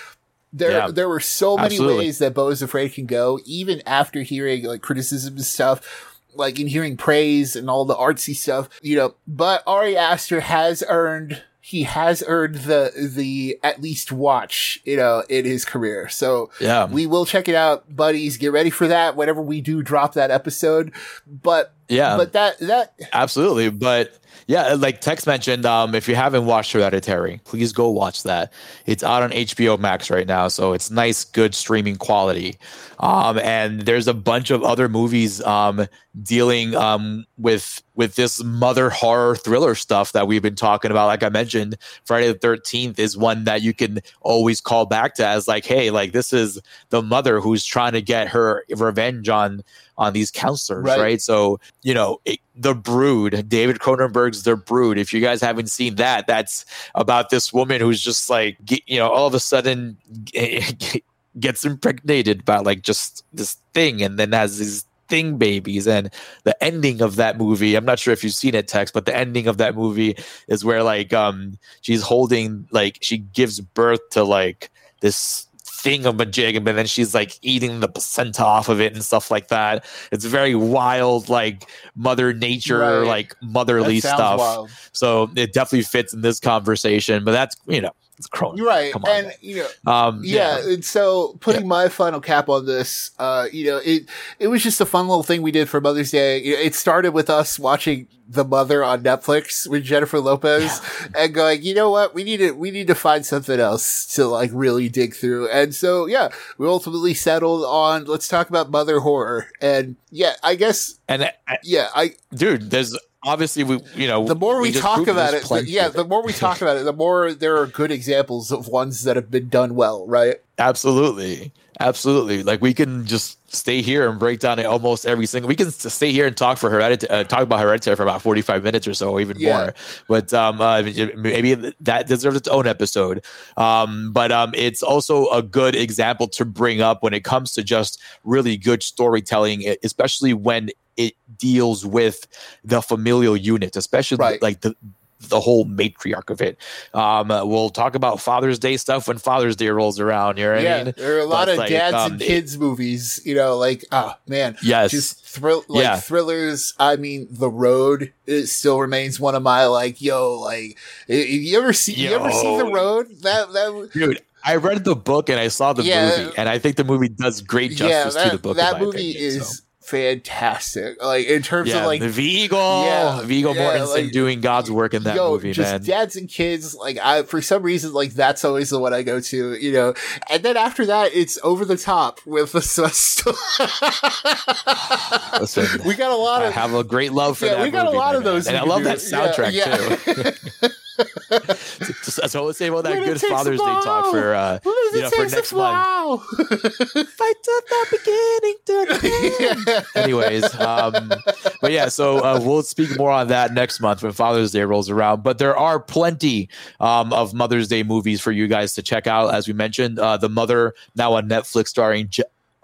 [0.52, 0.88] there, Yeah.
[0.90, 1.98] there were so many Absolutely.
[2.06, 6.12] ways that Beau is Afraid can go, even after hearing like criticism and stuff.
[6.34, 10.84] Like in hearing praise and all the artsy stuff, you know, but Ari Aster has
[10.86, 16.08] earned he has earned the the at least watch, you know, in his career.
[16.08, 18.36] So yeah we will check it out, buddies.
[18.36, 20.92] Get ready for that whenever we do drop that episode.
[21.26, 24.16] But yeah but that that Absolutely, but
[24.48, 28.52] yeah, like Tex mentioned, um, if you haven't watched Hereditary, please go watch that.
[28.86, 32.56] It's out on HBO Max right now, so it's nice, good streaming quality.
[33.00, 35.88] Um, and there's a bunch of other movies um,
[36.22, 41.06] dealing um, with with this mother horror thriller stuff that we've been talking about.
[41.06, 45.26] Like I mentioned, Friday the Thirteenth is one that you can always call back to
[45.26, 46.60] as like, hey, like this is
[46.90, 49.62] the mother who's trying to get her revenge on
[49.98, 50.98] on these counselors, Right.
[50.98, 51.20] right?
[51.20, 54.98] So you know, it, The Brood, David Cronenberg's The Brood.
[54.98, 56.64] If you guys haven't seen that, that's
[56.94, 59.96] about this woman who's just like, you know, all of a sudden
[61.40, 65.86] gets impregnated by like just this thing and then has these thing babies.
[65.86, 66.10] And
[66.44, 69.16] the ending of that movie, I'm not sure if you've seen it, Tex, but the
[69.16, 70.16] ending of that movie
[70.48, 76.18] is where like um she's holding, like, she gives birth to like this thing of
[76.20, 79.48] a jig and then she's like eating the placenta off of it and stuff like
[79.48, 83.06] that it's very wild like mother nature Right.
[83.06, 84.70] like motherly stuff wild.
[84.92, 88.60] so it definitely fits in this conversation but that's you know it's Cronenberg.
[88.64, 88.92] Right.
[88.92, 89.10] Come on.
[89.10, 93.66] And you know, um yeah, and so putting my final cap on this, uh, you
[93.66, 94.08] know, it
[94.38, 96.38] it was just a fun little thing we did for Mother's Day.
[96.40, 100.80] It started with us watching The Mother on Netflix with Jennifer Lopez
[101.14, 104.26] and going, you know what, we need to we need to find something else to
[104.26, 105.48] like really dig through.
[105.50, 109.48] And so yeah, we ultimately settled on let's talk about mother horror.
[109.60, 111.30] And yeah, I guess and uh,
[111.62, 112.96] yeah, I dude there's
[113.26, 116.22] obviously we you know the more we, just talk about it, the, yeah, the more
[116.24, 119.48] we talk about it, the more there are good examples of ones that have been
[119.48, 120.36] done well, right?
[120.58, 122.42] absolutely Absolutely.
[122.42, 125.48] Like we can just stay here and break down almost every single.
[125.48, 128.40] We can stay here and talk for hereditary, uh, talk about hereditary for about forty
[128.40, 129.56] five minutes or so, or even yeah.
[129.56, 129.74] more.
[130.08, 133.24] But um, uh, maybe that deserves its own episode.
[133.58, 137.62] Um, but um, it's also a good example to bring up when it comes to
[137.62, 142.26] just really good storytelling, especially when it deals with
[142.64, 144.42] the familial unit, especially right.
[144.42, 144.74] like the
[145.20, 146.58] the whole matriarch of it.
[146.94, 150.38] Um, we'll talk about Father's Day stuff when Father's Day rolls around.
[150.38, 150.94] You know yeah, I mean?
[150.96, 153.20] there are a lot but of like, dads um, and kids it, movies.
[153.24, 155.96] You know, like oh man, yes, just thrill like yeah.
[156.00, 156.74] thrillers.
[156.78, 160.78] I mean, The Road it still remains one of my like yo like.
[161.08, 162.10] You ever see yo.
[162.10, 163.08] you ever see The Road?
[163.22, 164.20] That that dude.
[164.44, 167.08] I read the book and I saw the yeah, movie, and I think the movie
[167.08, 168.56] does great justice yeah, that, to the book.
[168.56, 171.02] That movie opinion, is so fantastic.
[171.02, 174.70] Like in terms yeah, of like the Viggo, yeah, Viggo yeah, Mortensen like, doing God's
[174.70, 175.82] work in that yo, movie, just man.
[175.82, 179.20] Dads and kids, like I for some reason, like that's always the one I go
[179.20, 179.94] to, you know.
[180.28, 182.56] And then after that, it's over the top with the
[185.40, 187.62] Listen, we got a lot of I have a great love for yeah, that.
[187.62, 190.68] We got movie, a lot of those, and I love that soundtrack too.
[192.02, 195.52] so let's say about that good Father's Day talk for uh, you know, for next
[195.52, 196.22] month.
[196.30, 200.04] Fight to the beginning to the end.
[200.04, 201.12] Anyways, um,
[201.60, 204.90] but yeah, so uh, we'll speak more on that next month when Father's Day rolls
[204.90, 205.22] around.
[205.22, 206.48] But there are plenty
[206.80, 209.34] um, of Mother's Day movies for you guys to check out.
[209.34, 212.08] As we mentioned, uh, the Mother now on Netflix, starring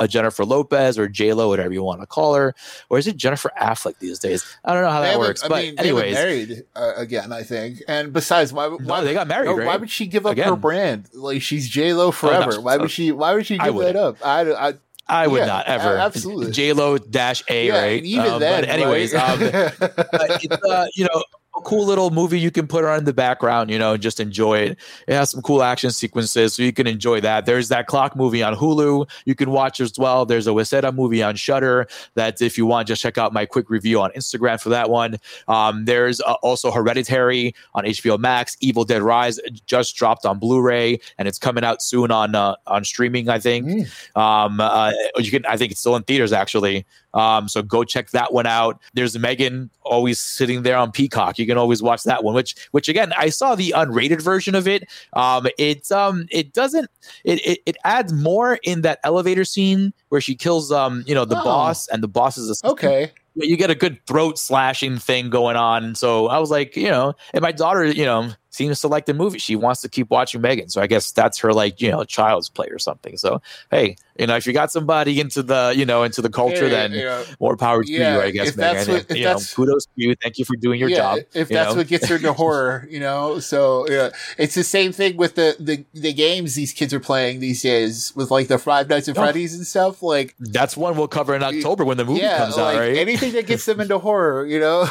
[0.03, 2.55] a Jennifer Lopez or J Lo, whatever you want to call her,
[2.89, 4.45] or is it Jennifer Affleck these days?
[4.65, 5.45] I don't know how they that works.
[5.45, 7.83] I but mean, anyways, married uh, again, I think.
[7.87, 8.69] And besides, why?
[8.69, 9.47] why no, they got married.
[9.47, 9.67] No, right?
[9.67, 10.49] Why would she give up again.
[10.49, 11.09] her brand?
[11.15, 12.53] Like she's J Lo forever.
[12.53, 13.13] Oh, no, why would she?
[13.13, 14.17] Why would she give that up?
[14.25, 14.75] I, I
[15.09, 15.97] I would yeah, not ever.
[15.97, 16.53] Absolutely.
[16.53, 18.05] J Lo dash A, yeah, right?
[18.05, 19.31] Even um, then, but anyways, right?
[19.31, 21.23] um, it's, uh, you know,
[21.57, 24.21] a cool little movie you can put on in the background, you know, and just
[24.21, 24.79] enjoy it.
[25.07, 27.45] It has some cool action sequences, so you can enjoy that.
[27.45, 30.25] There's that clock movie on Hulu you can watch as well.
[30.25, 33.69] There's a Huesera movie on Shudder that if you want, just check out my quick
[33.69, 35.19] review on Instagram for that one.
[35.47, 38.57] Um, there's uh, also Hereditary on HBO Max.
[38.61, 42.85] Evil Dead Rise just dropped on Blu-ray, and it's coming out soon on uh, on
[42.85, 43.29] streaming.
[43.29, 43.67] I think.
[43.67, 44.17] Mm.
[44.17, 45.45] Um, uh, you can.
[45.47, 46.87] I think it's still in theaters actually.
[47.15, 48.81] Um, so go check that one out.
[48.95, 51.39] There's Megan always sitting there on Peacock.
[51.39, 52.35] You can always watch that one.
[52.35, 54.89] Which, which again, I saw the unrated version of it.
[55.13, 56.91] Um, it's um, it doesn't.
[57.25, 61.25] It, it it adds more in that elevator scene where she kills um, you know,
[61.25, 61.45] the oh.
[61.45, 65.57] boss, and the boss is a okay you get a good throat slashing thing going
[65.57, 65.95] on.
[65.95, 69.15] So I was like, you know, and my daughter, you know, seems to like the
[69.15, 69.39] movie.
[69.39, 70.69] She wants to keep watching Megan.
[70.69, 73.17] So I guess that's her like, you know, child's play or something.
[73.17, 76.65] So hey, you know, if you got somebody into the, you know, into the culture,
[76.65, 77.25] yeah, then yeah.
[77.41, 78.93] more power to yeah, you, I guess, Megan.
[78.93, 80.15] What, and, you know, kudos to you.
[80.23, 81.21] Thank you for doing your job.
[81.35, 81.77] If that's know?
[81.77, 83.39] what gets her into horror, you know.
[83.41, 84.11] So yeah.
[84.39, 88.13] It's the same thing with the, the the games these kids are playing these days
[88.15, 89.23] with like the Five Nights at oh.
[89.23, 90.03] Freddy's and stuff.
[90.03, 92.97] Like that's one we'll cover in October when the movie comes like out, right?
[92.97, 94.87] Anything that gets them into horror, you know.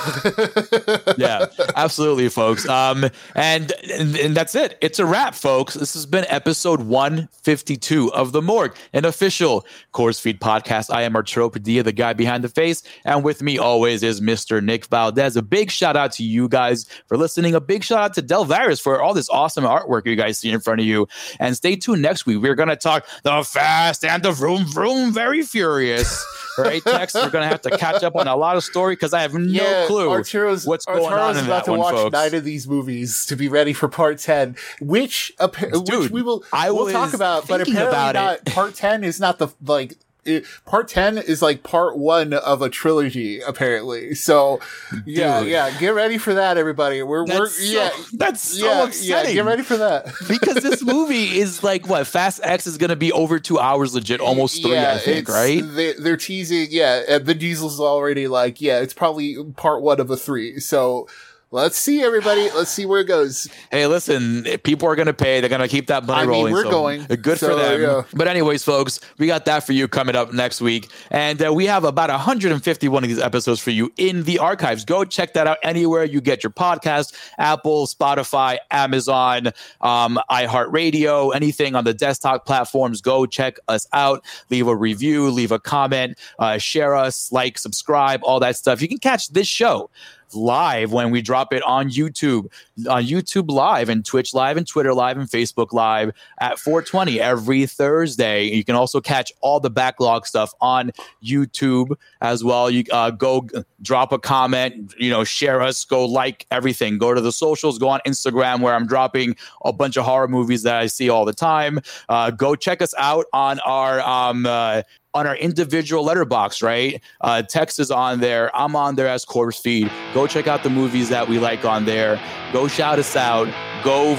[1.18, 1.46] yeah,
[1.76, 2.68] absolutely, folks.
[2.68, 3.06] Um
[3.36, 3.74] and, and
[4.16, 4.78] and that's it.
[4.80, 5.74] It's a wrap, folks.
[5.74, 10.94] This has been episode 152 of The Morgue, an official CorpseFeed podcast.
[10.94, 12.82] I am Arturo Padilla, the guy behind the face.
[13.04, 14.64] And with me always is Mr.
[14.64, 15.36] Nick Valdez.
[15.36, 17.54] A big shout out to you guys for listening.
[17.54, 20.62] A big shout out to Delvirus for all this awesome artwork you guys see in
[20.62, 21.08] front of you.
[21.40, 22.42] And stay tuned next week.
[22.42, 26.26] We're going to talk the fast and the vroom vroom very furious.
[26.58, 27.14] right, Tex?
[27.14, 29.64] We're gonna have to catch up on a lot of story because I have no
[29.64, 32.14] yeah, clue Arturo's, what's Arturo's going on in about to one, watch folks.
[32.14, 36.44] nine of these movies to be ready for part ten, which, Dude, which we will
[36.54, 38.46] I will talk about, but apparently not.
[38.46, 42.70] Part ten is not the like it, part 10 is like part one of a
[42.70, 44.14] trilogy apparently.
[44.14, 44.60] So
[45.06, 45.50] yeah Dude.
[45.50, 47.02] yeah get ready for that everybody.
[47.02, 47.90] We're, that's we're so, yeah.
[48.14, 49.30] that's so yeah, upsetting.
[49.30, 50.14] yeah, get ready for that.
[50.28, 54.22] Because this movie is like what fast x is gonna be over two hours legit
[54.22, 55.62] almost three yeah, i think right?
[55.62, 60.18] they, are teasing yeah vin diesel's already like yeah it's probably part one of a
[60.18, 60.60] three.
[60.60, 61.08] So
[61.54, 62.50] Let's see, everybody.
[62.52, 63.50] Let's see where it goes.
[63.72, 65.42] Hey, listen, people are going to pay.
[65.42, 66.54] They're going to keep that money I mean, rolling.
[66.54, 67.04] We're so going.
[67.08, 67.82] Good so, for them.
[67.82, 68.04] Yeah.
[68.14, 70.90] But, anyways, folks, we got that for you coming up next week.
[71.10, 74.86] And uh, we have about 151 of these episodes for you in the archives.
[74.86, 79.48] Go check that out anywhere you get your podcast Apple, Spotify, Amazon,
[79.82, 83.02] um, iHeartRadio, anything on the desktop platforms.
[83.02, 84.24] Go check us out.
[84.50, 88.82] Leave a review, leave a comment, uh, share us, like, subscribe, all that stuff.
[88.82, 89.90] You can catch this show
[90.36, 92.52] live when we drop it on YouTube,
[92.90, 97.66] on YouTube Live and Twitch Live and Twitter Live and Facebook Live at 420 every
[97.66, 98.46] Thursday.
[98.46, 100.92] You can also catch all the backlog stuff on
[101.24, 102.70] YouTube as well.
[102.70, 103.48] You uh, go
[103.82, 106.98] drop a comment, you know, share us, go like everything.
[106.98, 110.64] Go to the socials, go on Instagram where I'm dropping a bunch of horror movies
[110.64, 111.80] that I see all the time.
[112.10, 114.82] Uh, go check us out on our um, uh,
[115.14, 117.02] on our individual Letterboxd, right?
[117.20, 118.56] Uh, Tex is on there.
[118.56, 119.92] I'm on there as Corpse Feed.
[120.14, 122.20] Go check out the movies that we like on there.
[122.54, 123.48] Go shout us out.
[123.84, 124.16] Go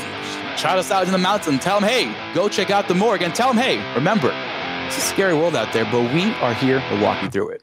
[0.56, 1.58] shout us out in the mountain.
[1.58, 4.30] Tell them, hey, go check out the morgue and tell them, hey, remember,
[4.86, 7.61] it's a scary world out there, but we are here to walk you through it.